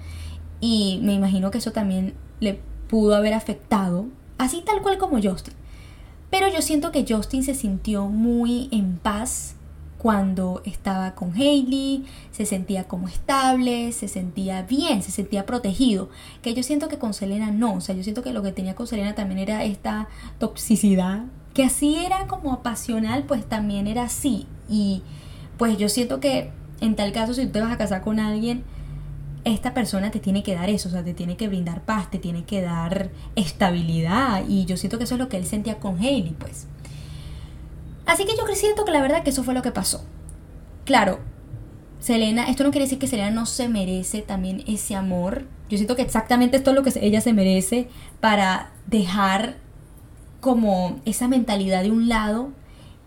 y 0.59 0.99
me 1.03 1.13
imagino 1.13 1.51
que 1.51 1.59
eso 1.59 1.71
también 1.71 2.15
le 2.39 2.59
pudo 2.89 3.15
haber 3.15 3.35
afectado, 3.35 4.07
así 4.39 4.63
tal 4.65 4.81
cual 4.81 4.97
como 4.97 5.21
Justin. 5.21 5.53
Pero 6.31 6.47
yo 6.47 6.63
siento 6.63 6.91
que 6.91 7.05
Justin 7.07 7.43
se 7.43 7.53
sintió 7.53 8.07
muy 8.07 8.69
en 8.71 8.97
paz 8.97 9.55
cuando 9.99 10.63
estaba 10.65 11.13
con 11.13 11.31
Hailey, 11.35 12.05
se 12.31 12.47
sentía 12.47 12.85
como 12.85 13.07
estable, 13.07 13.91
se 13.91 14.07
sentía 14.07 14.63
bien, 14.63 15.03
se 15.03 15.11
sentía 15.11 15.45
protegido. 15.45 16.09
Que 16.41 16.55
yo 16.55 16.63
siento 16.63 16.87
que 16.87 16.97
con 16.97 17.13
Selena 17.13 17.51
no, 17.51 17.75
o 17.75 17.81
sea, 17.81 17.93
yo 17.93 18.01
siento 18.01 18.23
que 18.23 18.33
lo 18.33 18.41
que 18.41 18.51
tenía 18.51 18.73
con 18.73 18.87
Selena 18.87 19.13
también 19.13 19.37
era 19.37 19.63
esta 19.63 20.07
toxicidad, 20.39 21.25
que 21.53 21.65
así 21.65 21.97
era 21.97 22.25
como 22.25 22.63
pasional, 22.63 23.25
pues 23.25 23.45
también 23.45 23.85
era 23.85 24.05
así. 24.05 24.47
Y 24.67 25.03
pues 25.59 25.77
yo 25.77 25.87
siento 25.87 26.19
que 26.19 26.51
en 26.81 26.95
tal 26.95 27.11
caso, 27.11 27.33
si 27.33 27.45
tú 27.45 27.53
te 27.53 27.61
vas 27.61 27.71
a 27.71 27.77
casar 27.77 28.01
con 28.01 28.19
alguien, 28.19 28.63
esta 29.43 29.73
persona 29.73 30.11
te 30.11 30.19
tiene 30.19 30.43
que 30.43 30.55
dar 30.55 30.69
eso, 30.69 30.89
o 30.89 30.91
sea, 30.91 31.03
te 31.03 31.13
tiene 31.13 31.37
que 31.37 31.47
brindar 31.47 31.81
paz, 31.81 32.09
te 32.09 32.17
tiene 32.17 32.45
que 32.45 32.61
dar 32.61 33.11
estabilidad. 33.35 34.43
Y 34.47 34.65
yo 34.65 34.75
siento 34.75 34.97
que 34.97 35.03
eso 35.03 35.15
es 35.15 35.19
lo 35.19 35.29
que 35.29 35.37
él 35.37 35.45
sentía 35.45 35.79
con 35.79 35.99
Hailey, 35.99 36.35
pues. 36.37 36.67
Así 38.05 38.25
que 38.25 38.35
yo 38.35 38.43
siento 38.55 38.85
que 38.85 38.91
la 38.91 39.01
verdad 39.01 39.23
que 39.23 39.29
eso 39.29 39.43
fue 39.43 39.53
lo 39.53 39.61
que 39.61 39.71
pasó. 39.71 40.03
Claro, 40.83 41.19
Selena, 41.99 42.49
esto 42.49 42.63
no 42.63 42.71
quiere 42.71 42.85
decir 42.85 42.99
que 42.99 43.07
Selena 43.07 43.31
no 43.31 43.45
se 43.45 43.67
merece 43.67 44.21
también 44.21 44.63
ese 44.67 44.95
amor. 44.95 45.45
Yo 45.69 45.77
siento 45.77 45.95
que 45.95 46.03
exactamente 46.03 46.57
esto 46.57 46.71
es 46.71 46.75
lo 46.75 46.83
que 46.83 46.93
ella 47.01 47.21
se 47.21 47.33
merece 47.33 47.87
para 48.19 48.71
dejar 48.87 49.57
como 50.39 50.99
esa 51.05 51.27
mentalidad 51.27 51.81
de 51.81 51.91
un 51.91 52.07
lado 52.07 52.51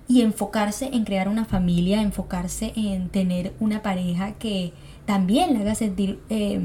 y 0.08 0.22
enfocarse 0.22 0.88
en 0.92 1.04
crear 1.04 1.28
una 1.28 1.44
familia, 1.44 2.00
enfocarse 2.00 2.72
en 2.74 3.10
tener 3.10 3.52
una 3.60 3.82
pareja 3.82 4.32
que 4.32 4.72
también 5.04 5.52
le 5.52 5.60
haga 5.60 5.74
sentir 5.74 6.18
eh, 6.30 6.60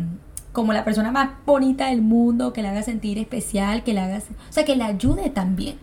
como 0.53 0.71
la 0.71 0.85
persona 0.85 1.11
más 1.11 1.31
bonita 1.45 1.87
del 1.87 2.01
mundo, 2.01 2.53
que 2.53 2.61
le 2.61 2.69
haga 2.69 2.83
sentir 2.83 3.17
especial, 3.17 3.83
que 3.83 3.93
le 3.93 3.99
haga, 3.99 4.19
o 4.19 4.53
sea, 4.53 4.63
que 4.63 4.77
le 4.77 4.83
ayude 4.83 5.29
también. 5.29 5.77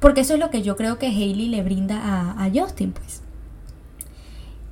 Porque 0.00 0.20
eso 0.20 0.34
es 0.34 0.40
lo 0.40 0.50
que 0.50 0.62
yo 0.62 0.76
creo 0.76 0.98
que 0.98 1.06
Hailey 1.06 1.48
le 1.48 1.62
brinda 1.62 2.00
a, 2.38 2.50
Justin, 2.52 2.92
pues. 2.92 3.22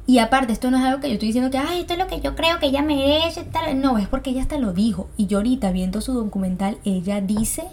Y 0.06 0.18
aparte, 0.18 0.52
esto 0.52 0.70
no 0.70 0.76
es 0.76 0.85
algo 0.85 1.00
que 1.00 1.08
yo 1.08 1.14
estoy 1.14 1.28
diciendo 1.28 1.50
que, 1.50 1.58
ay, 1.58 1.80
esto 1.80 1.94
es 1.94 1.99
lo 1.99 2.06
que 2.06 2.20
yo 2.20 2.37
creo 2.37 2.61
que 2.61 2.66
ella 2.66 2.82
merece. 2.82 3.42
Tal. 3.42 3.80
No, 3.80 3.99
es 3.99 4.06
porque 4.06 4.30
ella 4.30 4.42
hasta 4.42 4.58
lo 4.58 4.73
dijo. 4.73 5.08
Y 5.16 5.26
yo 5.26 5.38
ahorita 5.38 5.73
viendo 5.73 6.00
su 6.00 6.12
documental, 6.12 6.78
ella 6.85 7.20
dice 7.20 7.64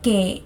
que 0.00 0.44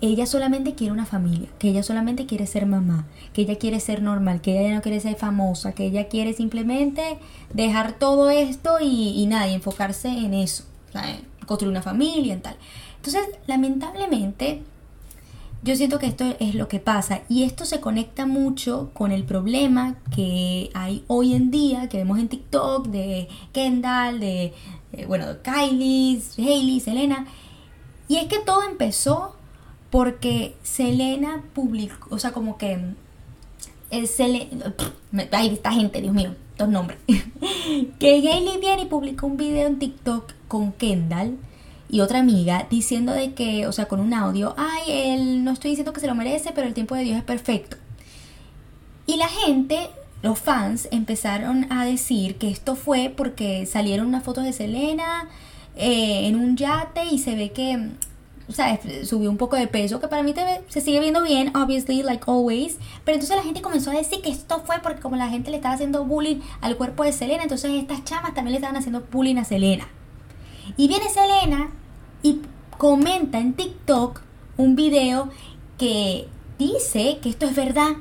ella 0.00 0.26
solamente 0.26 0.74
quiere 0.74 0.92
una 0.92 1.06
familia, 1.06 1.48
que 1.58 1.68
ella 1.68 1.82
solamente 1.82 2.26
quiere 2.26 2.46
ser 2.46 2.66
mamá, 2.66 3.06
que 3.32 3.42
ella 3.42 3.58
quiere 3.58 3.80
ser 3.80 4.00
normal, 4.02 4.40
que 4.40 4.58
ella 4.58 4.74
no 4.74 4.82
quiere 4.82 5.00
ser 5.00 5.16
famosa, 5.16 5.72
que 5.72 5.86
ella 5.86 6.08
quiere 6.08 6.34
simplemente 6.34 7.18
dejar 7.52 7.98
todo 7.98 8.30
esto 8.30 8.76
y, 8.80 9.26
nada, 9.26 9.48
y 9.48 9.54
enfocarse 9.54 10.08
en 10.08 10.34
eso, 10.34 10.64
construir 11.46 11.70
una 11.70 11.82
familia 11.82 12.34
y 12.34 12.38
tal. 12.38 12.56
Entonces, 12.96 13.22
lamentablemente, 13.46 14.62
yo 15.62 15.74
siento 15.74 15.98
que 15.98 16.06
esto 16.06 16.24
es 16.38 16.54
lo 16.54 16.68
que 16.68 16.78
pasa 16.78 17.22
y 17.28 17.42
esto 17.42 17.64
se 17.64 17.80
conecta 17.80 18.26
mucho 18.26 18.90
con 18.94 19.10
el 19.10 19.24
problema 19.24 19.96
que 20.14 20.70
hay 20.74 21.04
hoy 21.08 21.34
en 21.34 21.50
día, 21.50 21.88
que 21.88 21.98
vemos 21.98 22.20
en 22.20 22.28
TikTok 22.28 22.86
de 22.86 23.28
Kendall, 23.52 24.20
de, 24.20 24.54
eh, 24.92 25.06
bueno, 25.06 25.26
Kylie, 25.42 26.22
Hailey, 26.38 26.78
Selena. 26.78 27.26
Y 28.06 28.16
es 28.16 28.26
que 28.26 28.38
todo 28.38 28.62
empezó 28.62 29.34
porque 29.90 30.54
Selena 30.62 31.42
publicó, 31.54 32.14
o 32.14 32.18
sea, 32.18 32.32
como 32.32 32.58
que 32.58 32.78
el 33.90 34.06
Selena, 34.06 34.74
ay, 35.32 35.48
esta 35.48 35.72
gente, 35.72 36.02
Dios 36.02 36.14
mío, 36.14 36.34
dos 36.58 36.68
nombres, 36.68 36.98
que 37.98 38.08
Hailey 38.08 38.58
viene 38.60 38.86
publicó 38.86 39.26
un 39.26 39.36
video 39.36 39.66
en 39.66 39.78
TikTok 39.78 40.32
con 40.46 40.72
Kendall 40.72 41.38
y 41.88 42.00
otra 42.00 42.18
amiga 42.18 42.66
diciendo 42.68 43.12
de 43.12 43.32
que, 43.32 43.66
o 43.66 43.72
sea, 43.72 43.86
con 43.86 44.00
un 44.00 44.12
audio, 44.12 44.54
ay, 44.58 44.82
él 44.88 45.44
no 45.44 45.52
estoy 45.52 45.70
diciendo 45.70 45.92
que 45.92 46.00
se 46.00 46.06
lo 46.06 46.14
merece, 46.14 46.52
pero 46.54 46.66
el 46.66 46.74
tiempo 46.74 46.94
de 46.94 47.04
Dios 47.04 47.16
es 47.16 47.24
perfecto. 47.24 47.76
Y 49.06 49.16
la 49.16 49.28
gente, 49.28 49.88
los 50.20 50.38
fans, 50.38 50.86
empezaron 50.90 51.72
a 51.72 51.86
decir 51.86 52.36
que 52.36 52.50
esto 52.50 52.76
fue 52.76 53.12
porque 53.16 53.64
salieron 53.64 54.06
unas 54.06 54.22
fotos 54.22 54.44
de 54.44 54.52
Selena 54.52 55.30
eh, 55.76 56.26
en 56.26 56.36
un 56.36 56.58
yate 56.58 57.06
y 57.10 57.18
se 57.18 57.34
ve 57.34 57.52
que 57.52 57.88
o 58.48 58.52
sea, 58.52 58.80
subió 59.04 59.30
un 59.30 59.36
poco 59.36 59.56
de 59.56 59.66
peso, 59.66 60.00
que 60.00 60.08
para 60.08 60.22
mí 60.22 60.34
se 60.68 60.80
sigue 60.80 61.00
viendo 61.00 61.22
bien, 61.22 61.54
obviously, 61.54 62.02
like 62.02 62.24
always. 62.26 62.78
Pero 63.04 63.16
entonces 63.16 63.36
la 63.36 63.42
gente 63.42 63.60
comenzó 63.60 63.90
a 63.90 63.94
decir 63.94 64.22
que 64.22 64.30
esto 64.30 64.62
fue 64.64 64.76
porque 64.82 65.00
como 65.00 65.16
la 65.16 65.28
gente 65.28 65.50
le 65.50 65.56
estaba 65.56 65.74
haciendo 65.74 66.04
bullying 66.04 66.40
al 66.62 66.76
cuerpo 66.76 67.04
de 67.04 67.12
Selena, 67.12 67.42
entonces 67.42 67.70
estas 67.72 68.04
chamas 68.04 68.34
también 68.34 68.52
le 68.52 68.56
estaban 68.56 68.76
haciendo 68.76 69.04
bullying 69.12 69.36
a 69.36 69.44
Selena. 69.44 69.86
Y 70.78 70.88
viene 70.88 71.10
Selena 71.10 71.70
y 72.22 72.40
comenta 72.78 73.38
en 73.38 73.52
TikTok 73.52 74.22
un 74.56 74.76
video 74.76 75.28
que 75.76 76.26
dice 76.58 77.18
que 77.22 77.28
esto 77.28 77.46
es 77.46 77.54
verdad. 77.54 77.96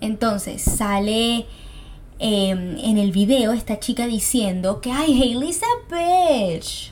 Entonces 0.00 0.62
sale 0.62 1.46
em, 2.20 2.78
en 2.78 2.98
el 2.98 3.10
video 3.10 3.52
esta 3.52 3.80
chica 3.80 4.06
diciendo 4.06 4.80
que, 4.80 4.92
ay, 4.92 5.20
Hailey's 5.20 5.60
a 5.62 5.94
bitch. 5.94 6.91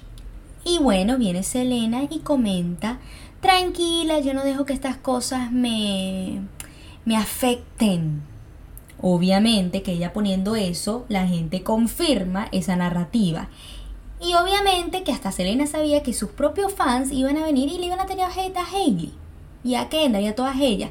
Y 0.70 0.78
bueno, 0.78 1.18
viene 1.18 1.42
Selena 1.42 2.04
y 2.08 2.20
comenta, 2.20 3.00
tranquila, 3.40 4.20
yo 4.20 4.34
no 4.34 4.44
dejo 4.44 4.64
que 4.64 4.72
estas 4.72 4.96
cosas 4.96 5.50
me, 5.50 6.42
me 7.04 7.16
afecten. 7.16 8.22
Obviamente 9.00 9.82
que 9.82 9.94
ella 9.94 10.12
poniendo 10.12 10.54
eso, 10.54 11.06
la 11.08 11.26
gente 11.26 11.64
confirma 11.64 12.46
esa 12.52 12.76
narrativa. 12.76 13.48
Y 14.20 14.34
obviamente 14.34 15.02
que 15.02 15.10
hasta 15.10 15.32
Selena 15.32 15.66
sabía 15.66 16.04
que 16.04 16.12
sus 16.12 16.30
propios 16.30 16.72
fans 16.72 17.10
iban 17.10 17.36
a 17.36 17.44
venir 17.44 17.68
y 17.68 17.78
le 17.78 17.86
iban 17.86 17.98
a 17.98 18.06
tener 18.06 18.26
a 18.26 18.30
Hailey 18.30 19.12
y 19.64 19.74
a 19.74 19.88
Kendall 19.88 20.22
y 20.22 20.28
a 20.28 20.36
todas 20.36 20.60
ellas. 20.60 20.90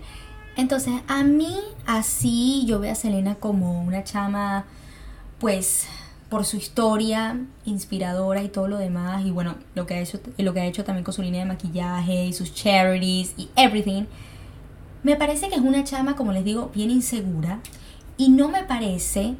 Entonces, 0.57 0.93
a 1.07 1.23
mí 1.23 1.55
así 1.85 2.65
yo 2.65 2.81
veo 2.81 2.91
a 2.91 2.95
Selena 2.95 3.35
como 3.35 3.81
una 3.81 4.03
chama, 4.03 4.65
pues 5.39 5.87
por 6.29 6.45
su 6.45 6.57
historia 6.57 7.37
inspiradora 7.65 8.43
y 8.43 8.49
todo 8.49 8.67
lo 8.67 8.77
demás 8.77 9.25
y 9.25 9.31
bueno, 9.31 9.55
lo 9.73 9.85
que 9.87 9.95
ha 9.95 9.99
hecho 9.99 10.19
lo 10.37 10.53
que 10.53 10.59
ha 10.59 10.65
hecho 10.65 10.83
también 10.83 11.03
con 11.03 11.13
su 11.13 11.21
línea 11.21 11.41
de 11.41 11.47
maquillaje 11.47 12.25
y 12.27 12.33
sus 12.33 12.53
charities 12.53 13.33
y 13.35 13.49
everything. 13.55 14.03
Me 15.01 15.15
parece 15.15 15.49
que 15.49 15.55
es 15.55 15.61
una 15.61 15.83
chama, 15.83 16.15
como 16.15 16.33
les 16.33 16.43
digo, 16.43 16.71
bien 16.73 16.91
insegura 16.91 17.59
y 18.17 18.29
no 18.29 18.49
me 18.49 18.63
parece 18.63 19.35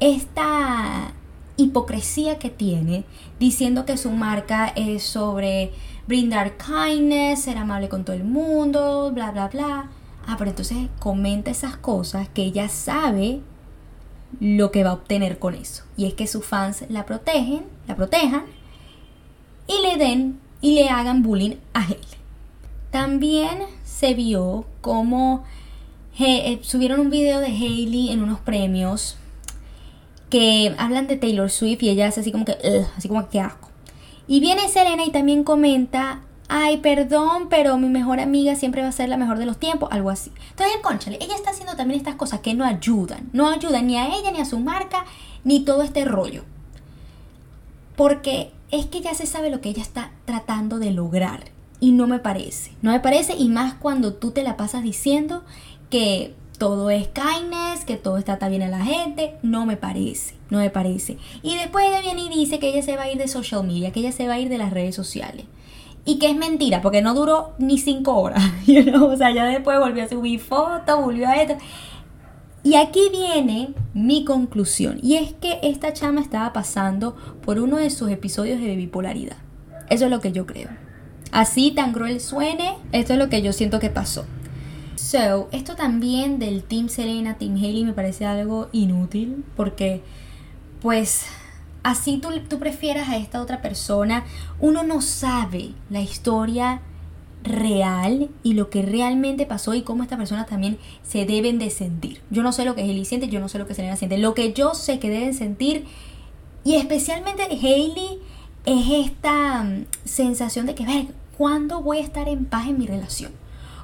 esta 0.00 1.12
hipocresía 1.56 2.38
que 2.38 2.50
tiene 2.50 3.04
diciendo 3.38 3.84
que 3.84 3.96
su 3.96 4.10
marca 4.10 4.72
es 4.74 5.02
sobre 5.02 5.72
brindar 6.06 6.56
kindness, 6.56 7.42
ser 7.42 7.58
amable 7.58 7.88
con 7.88 8.04
todo 8.04 8.16
el 8.16 8.24
mundo, 8.24 9.12
bla 9.12 9.30
bla 9.30 9.48
bla. 9.48 9.90
Ah, 10.26 10.36
pero 10.36 10.50
entonces 10.50 10.88
comenta 10.98 11.50
esas 11.50 11.76
cosas 11.76 12.28
que 12.28 12.42
ella 12.42 12.68
sabe 12.68 13.40
lo 14.40 14.70
que 14.70 14.84
va 14.84 14.90
a 14.90 14.94
obtener 14.94 15.38
con 15.38 15.54
eso. 15.54 15.84
Y 15.96 16.06
es 16.06 16.14
que 16.14 16.26
sus 16.26 16.44
fans 16.44 16.84
la 16.88 17.06
protegen, 17.06 17.64
la 17.86 17.96
protejan 17.96 18.44
y 19.66 19.82
le 19.82 19.96
den 19.96 20.40
y 20.60 20.74
le 20.74 20.88
hagan 20.88 21.22
bullying 21.22 21.56
a 21.74 21.82
Hailey. 21.82 21.98
También 22.90 23.58
se 23.84 24.14
vio 24.14 24.64
como 24.80 25.44
eh, 26.18 26.58
subieron 26.62 27.00
un 27.00 27.10
video 27.10 27.40
de 27.40 27.46
Hailey 27.46 28.10
en 28.10 28.22
unos 28.22 28.40
premios 28.40 29.16
que 30.30 30.74
hablan 30.78 31.06
de 31.06 31.16
Taylor 31.16 31.50
Swift 31.50 31.82
y 31.82 31.90
ella 31.90 32.08
hace 32.08 32.20
así 32.20 32.32
como 32.32 32.44
que, 32.44 32.56
así 32.96 33.08
como 33.08 33.28
que 33.28 33.40
asco. 33.40 33.68
Y 34.26 34.40
viene 34.40 34.68
Selena 34.68 35.04
y 35.04 35.10
también 35.10 35.44
comenta 35.44 36.20
ay, 36.48 36.78
perdón, 36.78 37.48
pero 37.48 37.76
mi 37.76 37.88
mejor 37.88 38.20
amiga 38.20 38.56
siempre 38.56 38.82
va 38.82 38.88
a 38.88 38.92
ser 38.92 39.08
la 39.08 39.16
mejor 39.16 39.38
de 39.38 39.46
los 39.46 39.58
tiempos, 39.58 39.90
algo 39.92 40.10
así. 40.10 40.32
Entonces, 40.50 40.78
conchale, 40.82 41.18
ella 41.20 41.34
está 41.34 41.50
haciendo 41.50 41.76
también 41.76 42.00
estas 42.00 42.16
cosas 42.16 42.40
que 42.40 42.54
no 42.54 42.64
ayudan, 42.64 43.28
no 43.32 43.48
ayudan 43.48 43.86
ni 43.86 43.96
a 43.96 44.06
ella, 44.06 44.30
ni 44.30 44.40
a 44.40 44.44
su 44.44 44.58
marca, 44.58 45.04
ni 45.44 45.60
todo 45.60 45.82
este 45.82 46.04
rollo. 46.04 46.44
Porque 47.96 48.52
es 48.70 48.86
que 48.86 49.00
ya 49.00 49.14
se 49.14 49.26
sabe 49.26 49.50
lo 49.50 49.60
que 49.60 49.68
ella 49.68 49.82
está 49.82 50.12
tratando 50.24 50.78
de 50.78 50.90
lograr. 50.90 51.44
Y 51.80 51.92
no 51.92 52.08
me 52.08 52.18
parece. 52.18 52.72
No 52.82 52.90
me 52.90 53.00
parece, 53.00 53.36
y 53.36 53.48
más 53.48 53.74
cuando 53.74 54.14
tú 54.14 54.32
te 54.32 54.42
la 54.42 54.56
pasas 54.56 54.82
diciendo 54.82 55.44
que 55.90 56.34
todo 56.58 56.90
es 56.90 57.08
kindness, 57.08 57.84
que 57.86 57.96
todo 57.96 58.18
está 58.18 58.36
bien 58.48 58.62
a 58.62 58.68
la 58.68 58.84
gente, 58.84 59.34
no 59.42 59.64
me 59.64 59.76
parece, 59.76 60.34
no 60.50 60.58
me 60.58 60.70
parece. 60.70 61.18
Y 61.42 61.56
después 61.56 61.86
ella 61.86 62.00
viene 62.00 62.22
y 62.22 62.28
dice 62.28 62.58
que 62.58 62.70
ella 62.70 62.82
se 62.82 62.96
va 62.96 63.04
a 63.04 63.12
ir 63.12 63.18
de 63.18 63.28
social 63.28 63.64
media, 63.64 63.92
que 63.92 64.00
ella 64.00 64.12
se 64.12 64.26
va 64.26 64.34
a 64.34 64.40
ir 64.40 64.48
de 64.48 64.58
las 64.58 64.72
redes 64.72 64.96
sociales. 64.96 65.44
Y 66.08 66.18
que 66.18 66.30
es 66.30 66.36
mentira, 66.36 66.80
porque 66.80 67.02
no 67.02 67.12
duró 67.12 67.52
ni 67.58 67.76
cinco 67.76 68.14
horas. 68.14 68.42
O 68.98 69.14
sea, 69.14 69.30
ya 69.30 69.44
después 69.44 69.78
volvió 69.78 70.04
a 70.04 70.08
subir 70.08 70.40
fotos, 70.40 71.04
volvió 71.04 71.28
a 71.28 71.34
esto. 71.34 71.58
Y 72.62 72.76
aquí 72.76 73.10
viene 73.12 73.74
mi 73.92 74.24
conclusión. 74.24 75.00
Y 75.02 75.16
es 75.16 75.34
que 75.34 75.58
esta 75.62 75.92
chama 75.92 76.22
estaba 76.22 76.54
pasando 76.54 77.14
por 77.44 77.58
uno 77.60 77.76
de 77.76 77.90
sus 77.90 78.10
episodios 78.10 78.58
de 78.58 78.74
bipolaridad. 78.74 79.36
Eso 79.90 80.06
es 80.06 80.10
lo 80.10 80.20
que 80.20 80.32
yo 80.32 80.46
creo. 80.46 80.70
Así 81.30 81.72
tan 81.72 81.92
cruel 81.92 82.22
suene, 82.22 82.76
esto 82.92 83.12
es 83.12 83.18
lo 83.18 83.28
que 83.28 83.42
yo 83.42 83.52
siento 83.52 83.78
que 83.78 83.90
pasó. 83.90 84.24
So, 84.96 85.50
esto 85.52 85.76
también 85.76 86.38
del 86.38 86.62
Team 86.62 86.88
Selena, 86.88 87.36
Team 87.36 87.56
Haley 87.56 87.84
me 87.84 87.92
parece 87.92 88.24
algo 88.24 88.70
inútil 88.72 89.44
porque 89.56 90.00
pues 90.80 91.26
así 91.82 92.18
tú, 92.18 92.28
tú 92.48 92.58
prefieras 92.58 93.08
a 93.08 93.16
esta 93.16 93.40
otra 93.40 93.62
persona, 93.62 94.24
uno 94.60 94.82
no 94.82 95.00
sabe 95.00 95.72
la 95.90 96.00
historia 96.00 96.80
real 97.44 98.30
y 98.42 98.54
lo 98.54 98.68
que 98.68 98.82
realmente 98.82 99.46
pasó 99.46 99.74
y 99.74 99.82
cómo 99.82 100.02
estas 100.02 100.18
personas 100.18 100.46
también 100.46 100.78
se 101.02 101.24
deben 101.24 101.58
de 101.58 101.70
sentir. 101.70 102.20
Yo 102.30 102.42
no 102.42 102.52
sé 102.52 102.64
lo 102.64 102.74
que 102.74 102.82
Hailey 102.82 103.04
siente, 103.04 103.28
yo 103.28 103.40
no 103.40 103.48
sé 103.48 103.58
lo 103.58 103.66
que 103.66 103.74
Selena 103.74 103.96
siente. 103.96 104.18
Lo 104.18 104.34
que 104.34 104.52
yo 104.52 104.74
sé 104.74 104.98
que 104.98 105.10
deben 105.10 105.34
sentir 105.34 105.86
y 106.64 106.74
especialmente 106.74 107.44
Hailey 107.44 108.20
es 108.64 109.06
esta 109.06 109.62
mm, 109.62 109.86
sensación 110.04 110.66
de 110.66 110.74
que, 110.74 110.84
ver, 110.84 111.06
¿cuándo 111.36 111.80
voy 111.80 111.98
a 111.98 112.02
estar 112.02 112.28
en 112.28 112.44
paz 112.44 112.66
en 112.68 112.78
mi 112.78 112.86
relación? 112.86 113.32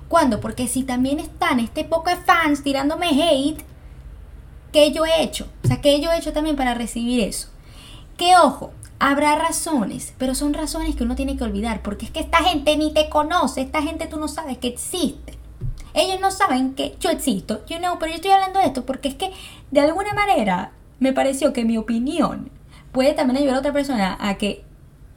¿Cuándo? 0.09 0.41
Porque 0.41 0.69
si 0.69 0.83
también 0.83 1.19
están 1.19 1.61
este 1.61 1.85
poco 1.85 2.11
de 2.11 2.17
fans 2.17 2.63
tirándome 2.63 3.09
hate, 3.09 3.63
¿qué 4.73 4.93
yo 4.93 5.07
he 5.07 5.23
hecho? 5.23 5.49
O 5.65 5.69
sea, 5.69 5.81
¿qué 5.81 6.01
yo 6.01 6.13
he 6.13 6.19
hecho 6.19 6.33
también 6.33 6.57
para 6.57 6.75
recibir 6.75 7.21
eso? 7.21 7.49
Que 8.17 8.37
ojo, 8.37 8.73
habrá 8.99 9.37
razones, 9.37 10.15
pero 10.19 10.35
son 10.35 10.55
razones 10.55 10.97
que 10.97 11.05
uno 11.05 11.17
tiene 11.17 11.37
que 11.37 11.45
olvidar, 11.45 11.83
porque 11.83 12.07
es 12.07 12.11
que 12.11 12.21
esta 12.21 12.39
gente 12.39 12.77
ni 12.77 12.93
te 12.93 13.09
conoce, 13.09 13.61
esta 13.61 13.83
gente 13.83 14.07
tú 14.07 14.19
no 14.19 14.29
sabes 14.29 14.59
que 14.59 14.69
existe. 14.69 15.39
Ellos 15.95 16.21
no 16.21 16.31
saben 16.31 16.75
que 16.75 16.97
yo 17.01 17.11
existo, 17.11 17.65
you 17.67 17.79
know, 17.79 17.99
pero 17.99 18.11
yo 18.11 18.17
estoy 18.17 18.33
hablando 18.33 18.59
de 18.59 18.67
esto 18.67 18.85
porque 18.85 19.09
es 19.09 19.15
que 19.15 19.31
de 19.71 19.81
alguna 19.81 20.13
manera 20.13 20.73
me 20.99 21.13
pareció 21.13 21.53
que 21.53 21.65
mi 21.65 21.77
opinión 21.77 22.51
puede 22.93 23.13
también 23.13 23.39
ayudar 23.39 23.57
a 23.57 23.61
otra 23.61 23.73
persona 23.73 24.17
a 24.21 24.35
que 24.35 24.65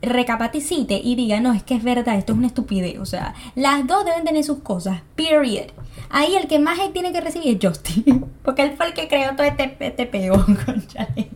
recapacite 0.01 0.99
y 1.03 1.15
diga, 1.15 1.39
no, 1.39 1.53
es 1.53 1.63
que 1.63 1.75
es 1.75 1.83
verdad, 1.83 2.17
esto 2.17 2.33
es 2.33 2.37
una 2.37 2.47
estupidez. 2.47 2.99
O 2.99 3.05
sea, 3.05 3.33
las 3.55 3.85
dos 3.87 4.05
deben 4.05 4.23
tener 4.23 4.43
sus 4.43 4.59
cosas, 4.59 5.01
period. 5.15 5.67
Ahí 6.09 6.35
el 6.35 6.47
que 6.47 6.59
más 6.59 6.79
tiene 6.93 7.11
que 7.11 7.21
recibir 7.21 7.57
es 7.57 7.59
Justin, 7.61 8.25
porque 8.43 8.63
él 8.63 8.73
fue 8.77 8.87
el 8.87 8.93
que 8.93 9.07
creó 9.07 9.35
todo 9.35 9.45
este, 9.45 9.75
este 9.79 10.05
peo, 10.05 10.33
conchale. 10.65 11.29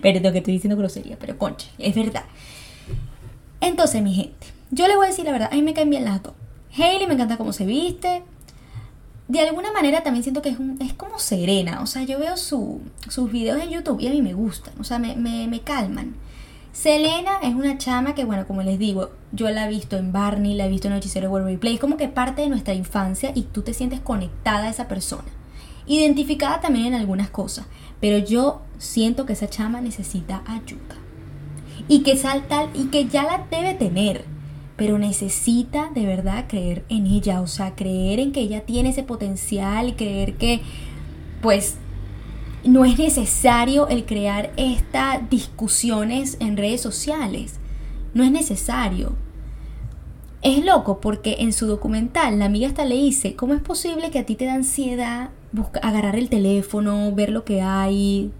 Perdón 0.00 0.32
que 0.32 0.38
estoy 0.38 0.54
diciendo 0.54 0.76
grosería, 0.76 1.18
pero 1.18 1.36
concha, 1.38 1.68
es 1.78 1.94
verdad. 1.94 2.24
Entonces, 3.60 4.02
mi 4.02 4.14
gente, 4.14 4.46
yo 4.70 4.86
les 4.86 4.96
voy 4.96 5.06
a 5.06 5.10
decir 5.10 5.24
la 5.24 5.32
verdad, 5.32 5.48
a 5.50 5.54
mí 5.54 5.62
me 5.62 5.74
caen 5.74 5.90
bien 5.90 6.04
las 6.04 6.22
dos. 6.22 6.34
Hailey 6.76 7.06
me 7.06 7.14
encanta 7.14 7.36
cómo 7.36 7.52
se 7.52 7.64
viste. 7.64 8.22
De 9.28 9.40
alguna 9.40 9.72
manera 9.72 10.02
también 10.02 10.22
siento 10.22 10.42
que 10.42 10.50
es, 10.50 10.58
es 10.80 10.92
como 10.92 11.18
serena. 11.18 11.80
O 11.80 11.86
sea, 11.86 12.02
yo 12.02 12.18
veo 12.18 12.36
su, 12.36 12.82
sus 13.08 13.30
videos 13.30 13.62
en 13.62 13.70
YouTube 13.70 14.00
y 14.00 14.08
a 14.08 14.10
mí 14.10 14.20
me 14.20 14.34
gustan. 14.34 14.74
O 14.78 14.84
sea, 14.84 14.98
me, 14.98 15.16
me, 15.16 15.46
me 15.46 15.60
calman. 15.60 16.14
Selena 16.74 17.38
es 17.40 17.54
una 17.54 17.78
chama 17.78 18.16
que, 18.16 18.24
bueno, 18.24 18.48
como 18.48 18.64
les 18.64 18.80
digo, 18.80 19.12
yo 19.30 19.48
la 19.48 19.66
he 19.66 19.68
visto 19.68 19.96
en 19.96 20.12
Barney, 20.12 20.54
la 20.54 20.66
he 20.66 20.68
visto 20.68 20.88
en 20.88 20.94
Hechicero 20.94 21.30
World 21.30 21.46
Replay, 21.46 21.74
es 21.74 21.80
como 21.80 21.96
que 21.96 22.08
parte 22.08 22.42
de 22.42 22.48
nuestra 22.48 22.74
infancia 22.74 23.30
y 23.32 23.42
tú 23.42 23.62
te 23.62 23.72
sientes 23.72 24.00
conectada 24.00 24.64
a 24.64 24.70
esa 24.70 24.88
persona. 24.88 25.28
Identificada 25.86 26.60
también 26.60 26.86
en 26.86 26.94
algunas 26.94 27.30
cosas, 27.30 27.66
pero 28.00 28.18
yo 28.18 28.62
siento 28.78 29.24
que 29.24 29.34
esa 29.34 29.48
chama 29.48 29.80
necesita 29.80 30.42
ayuda. 30.46 30.96
Y 31.86 32.02
que 32.02 32.16
salta 32.16 32.66
y 32.74 32.86
que 32.86 33.06
ya 33.06 33.22
la 33.22 33.46
debe 33.56 33.74
tener, 33.74 34.24
pero 34.76 34.98
necesita 34.98 35.92
de 35.94 36.06
verdad 36.06 36.46
creer 36.48 36.84
en 36.88 37.06
ella, 37.06 37.40
o 37.40 37.46
sea, 37.46 37.76
creer 37.76 38.18
en 38.18 38.32
que 38.32 38.40
ella 38.40 38.62
tiene 38.64 38.88
ese 38.88 39.04
potencial 39.04 39.90
y 39.90 39.92
creer 39.92 40.34
que 40.34 40.60
pues 41.40 41.76
no 42.64 42.84
es 42.84 42.98
necesario 42.98 43.88
el 43.88 44.06
crear 44.06 44.52
estas 44.56 45.28
discusiones 45.28 46.36
en 46.40 46.56
redes 46.56 46.80
sociales. 46.80 47.58
No 48.14 48.24
es 48.24 48.30
necesario. 48.30 49.12
Es 50.42 50.64
loco 50.64 51.00
porque 51.00 51.36
en 51.40 51.52
su 51.52 51.66
documental 51.66 52.38
la 52.38 52.46
amiga 52.46 52.68
hasta 52.68 52.84
le 52.84 52.96
dice, 52.96 53.34
¿cómo 53.34 53.54
es 53.54 53.60
posible 53.60 54.10
que 54.10 54.18
a 54.18 54.26
ti 54.26 54.34
te 54.34 54.46
da 54.46 54.54
ansiedad 54.54 55.30
agarrar 55.82 56.16
el 56.16 56.28
teléfono, 56.28 57.12
ver 57.12 57.30
lo 57.30 57.44
que 57.44 57.62
hay, 57.62 58.30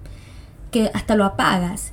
que 0.71 0.91
hasta 0.95 1.17
lo 1.17 1.25
apagas? 1.25 1.93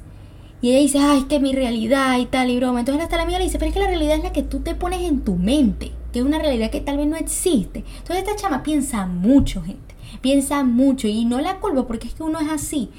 Y 0.61 0.69
ella 0.69 0.79
dice, 0.79 0.99
ay, 0.99 1.19
es 1.19 1.25
que 1.25 1.39
mi 1.39 1.53
realidad 1.53 2.17
y 2.19 2.25
tal 2.25 2.49
y 2.49 2.57
broma. 2.57 2.79
Entonces 2.79 3.03
hasta 3.03 3.17
la 3.17 3.23
amiga 3.23 3.39
le 3.39 3.45
dice, 3.45 3.57
pero 3.57 3.69
es 3.69 3.73
que 3.73 3.79
la 3.79 3.87
realidad 3.87 4.17
es 4.17 4.23
la 4.23 4.33
que 4.33 4.43
tú 4.43 4.59
te 4.59 4.75
pones 4.75 5.01
en 5.01 5.21
tu 5.21 5.35
mente, 5.35 5.91
que 6.13 6.19
es 6.19 6.25
una 6.25 6.39
realidad 6.39 6.69
que 6.69 6.81
tal 6.81 6.97
vez 6.97 7.07
no 7.07 7.15
existe. 7.15 7.83
Entonces 7.97 8.25
esta 8.25 8.35
chama 8.35 8.63
piensa 8.63 9.05
mucho, 9.05 9.63
gente 9.63 9.90
piensa 10.19 10.63
mucho 10.63 11.07
y 11.07 11.25
no 11.25 11.39
la 11.39 11.59
culpo 11.59 11.87
porque 11.87 12.07
es 12.07 12.13
que 12.13 12.23
uno 12.23 12.39
es 12.39 12.49
así. 12.49 12.89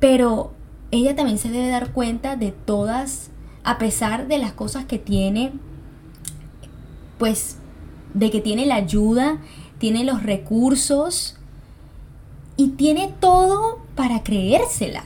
Pero 0.00 0.52
ella 0.90 1.16
también 1.16 1.38
se 1.38 1.50
debe 1.50 1.68
dar 1.68 1.92
cuenta 1.92 2.36
de 2.36 2.52
todas, 2.52 3.30
a 3.64 3.78
pesar 3.78 4.28
de 4.28 4.38
las 4.38 4.52
cosas 4.52 4.84
que 4.84 4.98
tiene, 4.98 5.52
pues 7.18 7.56
de 8.12 8.30
que 8.30 8.40
tiene 8.40 8.66
la 8.66 8.76
ayuda, 8.76 9.38
tiene 9.78 10.04
los 10.04 10.22
recursos 10.22 11.36
y 12.56 12.68
tiene 12.70 13.12
todo 13.20 13.80
para 13.94 14.22
creérsela. 14.22 15.04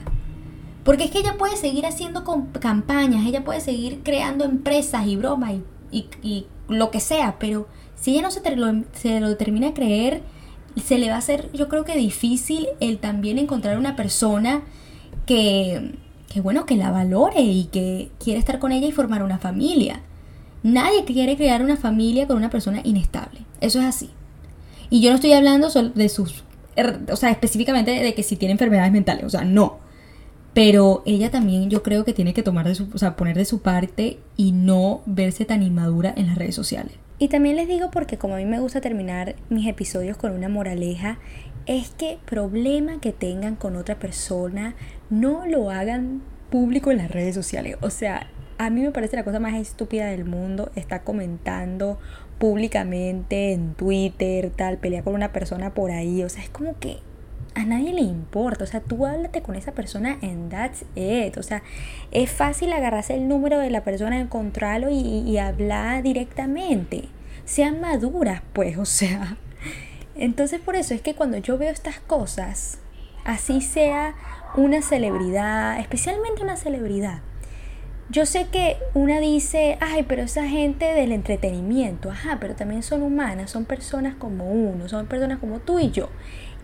Porque 0.84 1.04
es 1.04 1.10
que 1.10 1.18
ella 1.18 1.36
puede 1.36 1.56
seguir 1.56 1.86
haciendo 1.86 2.24
campañas, 2.60 3.26
ella 3.26 3.44
puede 3.44 3.60
seguir 3.60 4.00
creando 4.02 4.44
empresas 4.44 5.06
y 5.06 5.16
bromas 5.16 5.54
y, 5.90 6.46
lo 6.68 6.90
que 6.90 7.00
sea, 7.00 7.38
pero 7.38 7.66
si 7.94 8.12
ella 8.12 8.22
no 8.22 8.30
se, 8.30 8.56
lo, 8.56 8.84
se 8.92 9.20
lo 9.20 9.36
termina 9.36 9.68
a 9.68 9.74
creer, 9.74 10.22
se 10.80 10.98
le 10.98 11.08
va 11.08 11.16
a 11.16 11.18
hacer 11.18 11.50
yo 11.52 11.68
creo 11.68 11.84
que 11.84 11.96
difícil 11.96 12.68
el 12.80 12.98
también 12.98 13.38
encontrar 13.38 13.78
una 13.78 13.96
persona 13.96 14.62
que, 15.26 15.94
que 16.32 16.40
bueno, 16.40 16.66
que 16.66 16.76
la 16.76 16.90
valore 16.90 17.40
y 17.42 17.64
que 17.64 18.10
quiere 18.22 18.38
estar 18.38 18.58
con 18.58 18.72
ella 18.72 18.86
y 18.86 18.92
formar 18.92 19.22
una 19.22 19.38
familia. 19.38 20.02
Nadie 20.62 21.04
quiere 21.04 21.36
crear 21.36 21.62
una 21.62 21.76
familia 21.76 22.26
con 22.26 22.36
una 22.36 22.50
persona 22.50 22.80
inestable. 22.84 23.40
Eso 23.60 23.78
es 23.78 23.84
así. 23.84 24.10
Y 24.90 25.00
yo 25.00 25.10
no 25.10 25.16
estoy 25.16 25.32
hablando 25.32 25.68
de 25.68 26.08
sus, 26.08 26.44
er, 26.76 27.00
o 27.10 27.16
sea, 27.16 27.30
específicamente 27.30 27.90
de 27.90 28.14
que 28.14 28.22
si 28.22 28.36
tiene 28.36 28.52
enfermedades 28.52 28.92
mentales, 28.92 29.24
o 29.24 29.30
sea, 29.30 29.44
no. 29.44 29.78
Pero 30.54 31.02
ella 31.06 31.30
también 31.30 31.70
yo 31.70 31.82
creo 31.82 32.04
que 32.04 32.14
tiene 32.14 32.34
que 32.34 32.42
tomar 32.42 32.66
de 32.66 32.74
su, 32.74 32.88
o 32.92 32.98
sea, 32.98 33.16
poner 33.16 33.36
de 33.36 33.44
su 33.44 33.60
parte 33.60 34.18
y 34.36 34.52
no 34.52 35.02
verse 35.06 35.44
tan 35.44 35.62
inmadura 35.62 36.12
en 36.16 36.26
las 36.26 36.36
redes 36.36 36.54
sociales. 36.54 36.94
Y 37.18 37.28
también 37.28 37.56
les 37.56 37.66
digo 37.66 37.90
porque 37.90 38.16
como 38.16 38.34
a 38.34 38.38
mí 38.38 38.44
me 38.44 38.60
gusta 38.60 38.80
terminar 38.80 39.34
mis 39.48 39.66
episodios 39.66 40.16
con 40.16 40.32
una 40.32 40.48
moraleja, 40.48 41.18
es 41.66 41.90
que 41.90 42.18
problema 42.24 43.00
que 43.00 43.12
tengan 43.12 43.56
con 43.56 43.76
otra 43.76 43.98
persona 43.98 44.74
no 45.10 45.44
lo 45.46 45.70
hagan 45.70 46.22
público 46.50 46.90
en 46.90 46.98
las 46.98 47.10
redes 47.10 47.34
sociales. 47.34 47.76
O 47.80 47.90
sea, 47.90 48.28
a 48.56 48.70
mí 48.70 48.82
me 48.82 48.92
parece 48.92 49.16
la 49.16 49.24
cosa 49.24 49.40
más 49.40 49.54
estúpida 49.54 50.06
del 50.06 50.24
mundo 50.24 50.70
está 50.76 51.02
comentando 51.02 51.98
públicamente 52.38 53.52
en 53.52 53.74
Twitter, 53.74 54.50
tal, 54.50 54.78
pelea 54.78 55.02
con 55.02 55.14
una 55.14 55.32
persona 55.32 55.74
por 55.74 55.90
ahí. 55.90 56.22
O 56.22 56.28
sea, 56.28 56.42
es 56.42 56.50
como 56.50 56.78
que 56.78 56.98
a 57.58 57.64
nadie 57.64 57.92
le 57.92 58.02
importa. 58.02 58.64
O 58.64 58.66
sea, 58.66 58.80
tú 58.80 59.04
háblate 59.04 59.42
con 59.42 59.56
esa 59.56 59.72
persona 59.72 60.18
and 60.22 60.50
that's 60.50 60.84
it. 60.94 61.36
O 61.36 61.42
sea, 61.42 61.62
es 62.10 62.30
fácil 62.30 62.72
agarrarse 62.72 63.14
el 63.14 63.28
número 63.28 63.58
de 63.58 63.70
la 63.70 63.84
persona, 63.84 64.20
encontrarlo 64.20 64.90
y, 64.90 64.96
y 64.96 65.38
hablar 65.38 66.02
directamente. 66.02 67.08
Sean 67.44 67.80
maduras, 67.80 68.42
pues, 68.52 68.78
o 68.78 68.84
sea. 68.84 69.36
Entonces 70.14 70.60
por 70.60 70.76
eso 70.76 70.94
es 70.94 71.00
que 71.00 71.14
cuando 71.14 71.38
yo 71.38 71.58
veo 71.58 71.70
estas 71.70 72.00
cosas, 72.00 72.78
así 73.24 73.60
sea 73.60 74.14
una 74.56 74.82
celebridad, 74.82 75.78
especialmente 75.78 76.42
una 76.42 76.56
celebridad, 76.56 77.20
yo 78.10 78.24
sé 78.24 78.46
que 78.50 78.78
una 78.94 79.20
dice, 79.20 79.76
ay, 79.80 80.04
pero 80.04 80.22
esa 80.22 80.46
gente 80.48 80.86
del 80.86 81.12
entretenimiento, 81.12 82.10
ajá, 82.10 82.38
pero 82.40 82.54
también 82.54 82.82
son 82.82 83.02
humanas, 83.02 83.50
son 83.50 83.66
personas 83.66 84.14
como 84.14 84.50
uno, 84.50 84.88
son 84.88 85.06
personas 85.06 85.38
como 85.38 85.58
tú 85.60 85.78
y 85.78 85.90
yo. 85.90 86.08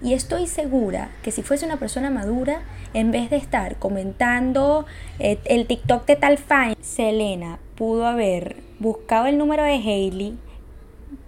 Y 0.03 0.15
estoy 0.15 0.47
segura 0.47 1.11
que 1.23 1.31
si 1.31 1.43
fuese 1.43 1.67
una 1.67 1.79
persona 1.79 2.11
madura, 2.11 2.63
en 2.95 3.11
vez 3.11 3.31
de 3.31 3.37
estar 3.37 3.77
comentando 3.77 4.87
eh, 5.19 5.39
el 5.45 5.67
TikTok 5.67 6.07
de 6.07 6.17
tal 6.17 6.39
fan, 6.39 6.75
Selena 6.81 7.59
pudo 7.75 8.07
haber 8.07 8.57
buscado 8.79 9.27
el 9.27 9.37
número 9.37 9.63
de 9.63 9.75
Hailey, 9.75 10.39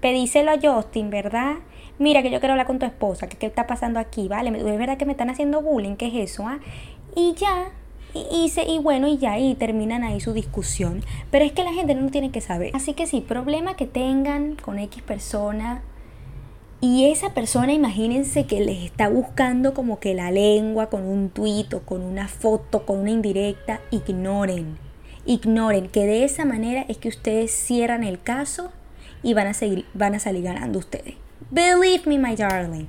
pedíselo 0.01 0.51
a 0.51 0.59
Justin, 0.61 1.11
¿verdad? 1.11 1.57
Mira 1.99 2.23
que 2.23 2.31
yo 2.31 2.41
quiero 2.41 2.53
hablar 2.53 2.67
con 2.67 2.79
tu 2.79 2.87
esposa, 2.87 3.29
que 3.29 3.37
qué 3.37 3.47
está 3.47 3.67
pasando 3.67 4.01
aquí, 4.01 4.29
¿vale? 4.29 4.51
Es 4.57 4.79
verdad 4.79 4.97
que 4.97 5.07
me 5.07 5.13
están 5.13 5.31
haciendo 5.31 5.63
bullying, 5.63 5.97
¿qué 5.97 6.09
es 6.09 6.33
eso? 6.33 6.47
Ah? 6.47 6.59
Y 7.15 7.35
ya, 7.35 7.71
y, 8.31 8.53
y, 8.69 8.79
bueno, 8.79 9.09
y 9.09 9.19
ya, 9.19 9.39
y 9.39 9.55
terminan 9.55 10.05
ahí 10.05 10.21
su 10.21 10.33
discusión. 10.33 11.03
Pero 11.31 11.45
es 11.45 11.53
que 11.53 11.65
la 11.65 11.73
gente 11.73 11.95
no 11.95 12.11
tiene 12.11 12.31
que 12.31 12.41
saber. 12.41 12.71
Así 12.75 12.95
que 12.95 13.07
sí, 13.07 13.21
problema 13.21 13.77
que 13.77 13.87
tengan 13.87 14.57
con 14.57 14.79
X 14.79 15.03
persona, 15.03 15.83
y 16.81 17.07
esa 17.11 17.31
persona, 17.31 17.73
imagínense 17.73 18.45
que 18.45 18.61
les 18.61 18.85
está 18.85 19.09
buscando 19.09 19.73
como 19.73 19.99
que 19.99 20.15
la 20.15 20.31
lengua 20.31 20.91
con 20.91 21.03
un 21.05 21.31
tuit 21.31 21.73
o 21.73 21.81
con 21.81 22.03
una 22.03 22.29
foto, 22.29 22.85
con 22.85 22.99
una 22.99 23.11
indirecta, 23.11 23.81
ignoren. 23.91 24.79
Ignoren 25.25 25.89
que 25.89 26.05
de 26.05 26.25
esa 26.25 26.45
manera 26.45 26.85
es 26.89 26.99
que 26.99 27.09
ustedes 27.09 27.51
cierran 27.51 28.05
el 28.05 28.21
caso 28.21 28.71
y 29.23 29.33
van 29.33 29.47
a, 29.47 29.55
seguir, 29.55 29.87
van 29.95 30.15
a 30.15 30.21
salir 30.21 30.43
ganando 30.43 30.79
ustedes. 30.79 31.15
Believe 31.51 32.03
me, 32.05 32.19
my 32.19 32.37
darling. 32.37 32.87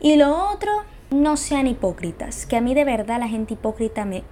Y 0.00 0.16
lo 0.16 0.50
otro, 0.50 0.70
no 1.14 1.36
sean 1.36 1.66
hipócritas. 1.66 2.46
Que 2.46 2.56
a 2.56 2.60
mí 2.60 2.74
de 2.74 2.84
verdad 2.84 3.18
la 3.18 3.28
gente 3.28 3.54
hipócrita 3.54 4.04
me... 4.04 4.24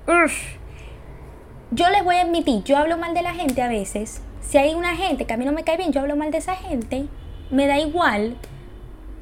Yo 1.71 1.89
les 1.89 2.05
voy 2.05 2.17
a 2.17 2.23
admitir, 2.23 2.63
yo 2.65 2.77
hablo 2.77 2.99
mal 2.99 3.15
de 3.15 3.23
la 3.23 3.33
gente 3.33 3.63
a 3.63 3.69
veces. 3.69 4.21
Si 4.43 4.59
hay 4.59 4.75
una 4.75 4.95
gente 4.95 5.25
que 5.25 5.33
a 5.33 5.37
mí 5.39 5.45
no 5.45 5.53
me 5.53 5.65
cae 5.65 5.79
bien, 5.79 5.93
yo 5.93 6.01
hablo 6.01 6.17
mal 6.17 6.31
de 6.31 6.39
esa 6.39 6.55
gente. 6.55 7.07
Me 7.51 7.67
da 7.67 7.79
igual 7.79 8.37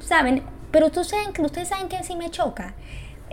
¿saben? 0.01 0.43
Pero 0.71 0.87
ustedes 0.87 1.07
saben, 1.07 1.45
ustedes 1.45 1.67
saben 1.67 1.87
que 1.87 2.03
sí 2.03 2.15
me 2.15 2.29
choca 2.29 2.73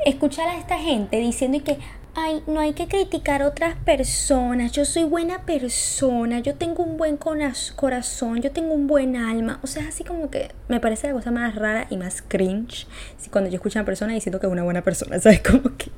escuchar 0.04 0.48
a 0.48 0.58
esta 0.58 0.78
gente 0.78 1.18
diciendo 1.18 1.58
que, 1.64 1.78
ay, 2.14 2.42
no 2.46 2.60
hay 2.60 2.72
que 2.72 2.88
criticar 2.88 3.42
a 3.42 3.48
otras 3.48 3.76
personas, 3.76 4.72
yo 4.72 4.84
soy 4.84 5.04
buena 5.04 5.44
persona, 5.44 6.40
yo 6.40 6.54
tengo 6.54 6.82
un 6.82 6.96
buen 6.96 7.16
corazón, 7.16 8.42
yo 8.42 8.50
tengo 8.50 8.74
un 8.74 8.86
buen 8.86 9.16
alma. 9.16 9.60
O 9.62 9.66
sea, 9.66 9.88
así 9.88 10.04
como 10.04 10.30
que 10.30 10.50
me 10.68 10.80
parece 10.80 11.06
la 11.06 11.12
cosa 11.12 11.30
más 11.30 11.54
rara 11.54 11.86
y 11.90 11.96
más 11.96 12.22
cringe 12.22 12.86
cuando 13.30 13.50
yo 13.50 13.56
escucho 13.56 13.78
a 13.78 13.82
una 13.82 13.86
persona 13.86 14.14
diciendo 14.14 14.40
que 14.40 14.46
es 14.46 14.52
una 14.52 14.64
buena 14.64 14.82
persona, 14.82 15.18
¿sabes? 15.20 15.40
Como 15.40 15.76
que... 15.76 15.90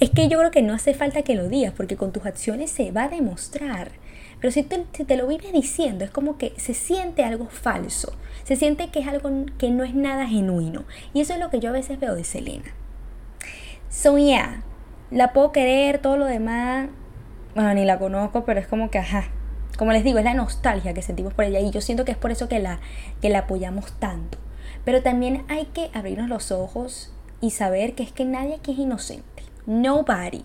Es 0.00 0.10
que 0.10 0.28
yo 0.28 0.38
creo 0.38 0.50
que 0.50 0.62
no 0.62 0.74
hace 0.74 0.94
falta 0.94 1.22
que 1.22 1.34
lo 1.34 1.48
digas, 1.48 1.72
porque 1.76 1.96
con 1.96 2.12
tus 2.12 2.26
acciones 2.26 2.70
se 2.70 2.90
va 2.90 3.04
a 3.04 3.08
demostrar. 3.08 3.92
Pero 4.40 4.52
si 4.52 4.62
te, 4.62 4.84
si 4.92 5.04
te 5.04 5.16
lo 5.16 5.26
vives 5.26 5.52
diciendo, 5.52 6.04
es 6.04 6.10
como 6.10 6.36
que 6.36 6.52
se 6.56 6.74
siente 6.74 7.24
algo 7.24 7.46
falso, 7.46 8.12
se 8.44 8.56
siente 8.56 8.90
que 8.90 9.00
es 9.00 9.08
algo 9.08 9.30
que 9.58 9.70
no 9.70 9.84
es 9.84 9.94
nada 9.94 10.26
genuino. 10.26 10.84
Y 11.14 11.20
eso 11.20 11.32
es 11.32 11.40
lo 11.40 11.50
que 11.50 11.60
yo 11.60 11.70
a 11.70 11.72
veces 11.72 11.98
veo 11.98 12.14
de 12.14 12.24
Selena. 12.24 12.74
So 13.88 14.18
yeah, 14.18 14.62
la 15.10 15.32
puedo 15.32 15.52
querer, 15.52 15.98
todo 15.98 16.16
lo 16.16 16.26
demás, 16.26 16.88
bueno, 17.54 17.74
ni 17.74 17.84
la 17.84 17.98
conozco, 17.98 18.44
pero 18.44 18.60
es 18.60 18.66
como 18.66 18.90
que, 18.90 18.98
ajá, 18.98 19.28
como 19.78 19.92
les 19.92 20.04
digo, 20.04 20.18
es 20.18 20.24
la 20.24 20.34
nostalgia 20.34 20.94
que 20.94 21.02
sentimos 21.02 21.34
por 21.34 21.44
ella 21.44 21.60
y 21.60 21.70
yo 21.70 21.80
siento 21.80 22.04
que 22.04 22.12
es 22.12 22.18
por 22.18 22.30
eso 22.30 22.48
que 22.48 22.58
la, 22.58 22.80
que 23.20 23.28
la 23.28 23.40
apoyamos 23.40 23.92
tanto. 23.98 24.38
Pero 24.84 25.02
también 25.02 25.44
hay 25.48 25.66
que 25.66 25.90
abrirnos 25.92 26.28
los 26.28 26.52
ojos 26.52 27.12
y 27.40 27.50
saber 27.50 27.94
que 27.94 28.02
es 28.02 28.12
que 28.12 28.24
nadie 28.24 28.54
aquí 28.54 28.72
es 28.72 28.78
inocente. 28.78 29.42
Nobody. 29.66 30.42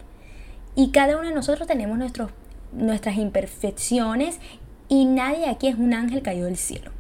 Y 0.75 0.91
cada 0.91 1.17
uno 1.17 1.29
de 1.29 1.35
nosotros 1.35 1.67
tenemos 1.67 1.97
nuestros, 1.97 2.31
nuestras 2.71 3.17
imperfecciones 3.17 4.39
y 4.87 5.05
nadie 5.05 5.49
aquí 5.49 5.67
es 5.67 5.75
un 5.75 5.93
ángel 5.93 6.21
caído 6.21 6.45
del 6.45 6.57
cielo. 6.57 6.91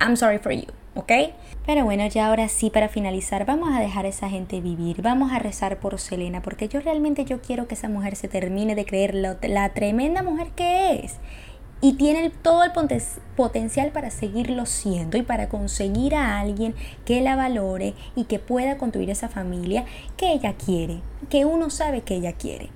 I'm 0.00 0.16
sorry 0.16 0.38
for 0.38 0.52
you. 0.52 0.72
¿ok? 0.98 1.12
Pero 1.68 1.84
bueno, 1.84 2.06
ya 2.06 2.28
ahora 2.28 2.48
sí, 2.48 2.70
para 2.70 2.88
finalizar, 2.88 3.44
vamos 3.44 3.68
a 3.74 3.78
dejar 3.78 4.06
a 4.06 4.08
esa 4.08 4.30
gente 4.30 4.62
vivir, 4.62 5.02
vamos 5.02 5.32
a 5.32 5.38
rezar 5.38 5.78
por 5.78 6.00
Selena, 6.00 6.40
porque 6.40 6.66
yo 6.66 6.80
realmente 6.80 7.26
yo 7.26 7.42
quiero 7.42 7.68
que 7.68 7.74
esa 7.74 7.90
mujer 7.90 8.16
se 8.16 8.26
termine 8.26 8.74
de 8.74 8.86
creer 8.86 9.14
la, 9.14 9.68
tremenda 9.74 10.22
mujer 10.22 10.48
que 10.56 11.02
es. 11.04 11.16
Y 11.82 11.98
tiene 11.98 12.30
todo 12.30 12.64
el 12.64 12.72
potencial 13.36 13.90
para 13.92 14.08
seguirlo 14.10 14.64
siendo 14.64 15.18
y 15.18 15.22
para 15.22 15.50
conseguir 15.50 16.14
a 16.14 16.40
alguien 16.40 16.74
que 17.04 17.20
la 17.20 17.36
valore 17.36 17.92
y 18.16 18.24
que 18.24 18.38
pueda 18.38 18.78
construir 18.78 19.10
esa 19.10 19.28
familia 19.28 19.84
que 20.16 20.32
ella 20.32 20.54
quiere, 20.54 21.02
que 21.28 21.44
uno 21.44 21.68
sabe 21.68 22.00
que 22.00 22.14
ella 22.14 22.32
quiere. 22.32 22.70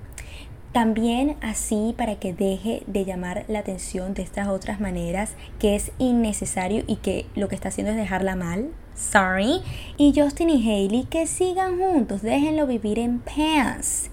También 0.71 1.35
así 1.41 1.95
para 1.97 2.17
que 2.17 2.33
deje 2.33 2.83
de 2.85 3.05
llamar 3.05 3.45
la 3.47 3.59
atención 3.59 4.13
de 4.13 4.21
estas 4.21 4.49
otras 4.49 4.79
maneras 4.79 5.33
que 5.57 5.75
es 5.75 5.91
innecesario 5.97 6.83
y 6.85 6.97
que 6.97 7.25
lo 7.33 7.47
que 7.47 7.55
está 7.55 7.69
haciendo 7.69 7.91
es 7.91 7.97
dejarla 7.97 8.35
mal. 8.35 8.69
Sorry. 8.95 9.61
Y 9.97 10.13
Justin 10.15 10.49
y 10.49 10.69
Hailey 10.69 11.05
que 11.05 11.27
sigan 11.27 11.79
juntos, 11.79 12.21
déjenlo 12.21 12.67
vivir 12.67 12.99
en 12.99 13.19
paz. 13.19 14.09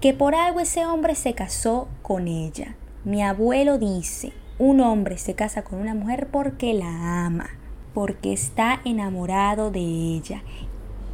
Que 0.00 0.14
por 0.14 0.34
algo 0.34 0.60
ese 0.60 0.86
hombre 0.86 1.14
se 1.14 1.34
casó 1.34 1.88
con 2.02 2.28
ella. 2.28 2.76
Mi 3.04 3.22
abuelo 3.22 3.78
dice, 3.78 4.32
un 4.58 4.80
hombre 4.80 5.18
se 5.18 5.34
casa 5.34 5.62
con 5.62 5.78
una 5.78 5.94
mujer 5.94 6.28
porque 6.30 6.74
la 6.74 7.24
ama, 7.26 7.50
porque 7.94 8.32
está 8.32 8.80
enamorado 8.84 9.70
de 9.70 9.80
ella. 9.80 10.42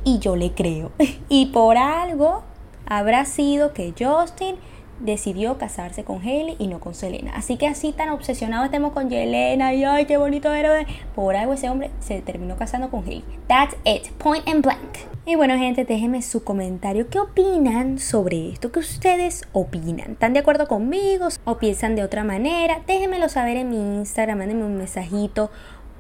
Y 0.05 0.19
yo 0.19 0.37
le 0.37 0.53
creo. 0.53 0.93
y 1.29 1.47
por 1.47 1.77
algo 1.77 2.43
habrá 2.87 3.25
sido 3.25 3.73
que 3.73 3.95
Justin 3.99 4.57
decidió 5.01 5.59
casarse 5.59 6.05
con 6.05 6.19
Haley 6.19 6.57
y 6.59 6.69
no 6.69 6.81
con 6.81 6.95
Selena. 6.95 7.33
Así 7.35 7.57
que 7.57 7.67
así 7.67 7.93
tan 7.93 8.11
obsesionados 8.11 8.67
estemos 8.67 8.93
con 8.93 9.11
Yelena 9.11 9.75
y 9.75 9.85
ay, 9.85 10.07
qué 10.07 10.17
bonito 10.17 10.53
era. 10.53 10.87
Por 11.15 11.37
algo 11.37 11.53
ese 11.53 11.69
hombre 11.69 11.91
se 12.01 12.21
terminó 12.23 12.57
casando 12.57 12.91
con 12.91 13.03
Haley. 13.03 13.25
That's 13.49 13.77
it, 13.85 14.11
point 14.19 14.47
and 14.49 14.63
blank. 14.63 14.99
Y 15.29 15.35
bueno, 15.35 15.57
gente, 15.59 15.85
déjenme 15.85 16.23
su 16.23 16.45
comentario. 16.45 17.09
¿Qué 17.09 17.19
opinan 17.19 17.99
sobre 17.99 18.51
esto? 18.51 18.71
¿Qué 18.71 18.79
ustedes 18.79 19.43
opinan? 19.53 20.13
¿Están 20.13 20.33
de 20.33 20.39
acuerdo 20.39 20.69
conmigo 20.69 21.29
o 21.45 21.59
piensan 21.59 21.97
de 21.97 22.05
otra 22.05 22.23
manera? 22.23 22.83
Déjenmelo 22.87 23.29
saber 23.29 23.57
en 23.57 23.71
mi 23.71 23.77
Instagram, 23.99 24.39
mándenme 24.39 24.65
un 24.65 24.77
mensajito 24.77 25.51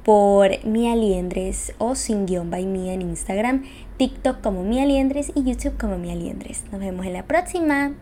por 0.04 0.64
Mia 0.64 0.94
Liendres 0.94 1.74
o 1.78 1.96
sin 1.96 2.26
guion 2.26 2.48
by 2.48 2.64
Mia 2.64 2.92
en 2.92 3.02
Instagram, 3.02 3.64
TikTok 3.96 4.40
como 4.40 4.62
Mia 4.62 4.86
Liendres 4.86 5.32
y 5.34 5.42
YouTube 5.42 5.76
como 5.76 5.98
Mia 5.98 6.14
Liendres. 6.14 6.62
Nos 6.70 6.80
vemos 6.80 7.04
en 7.06 7.12
la 7.12 7.24
próxima. 7.24 7.94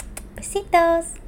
Besitos. 0.45 1.24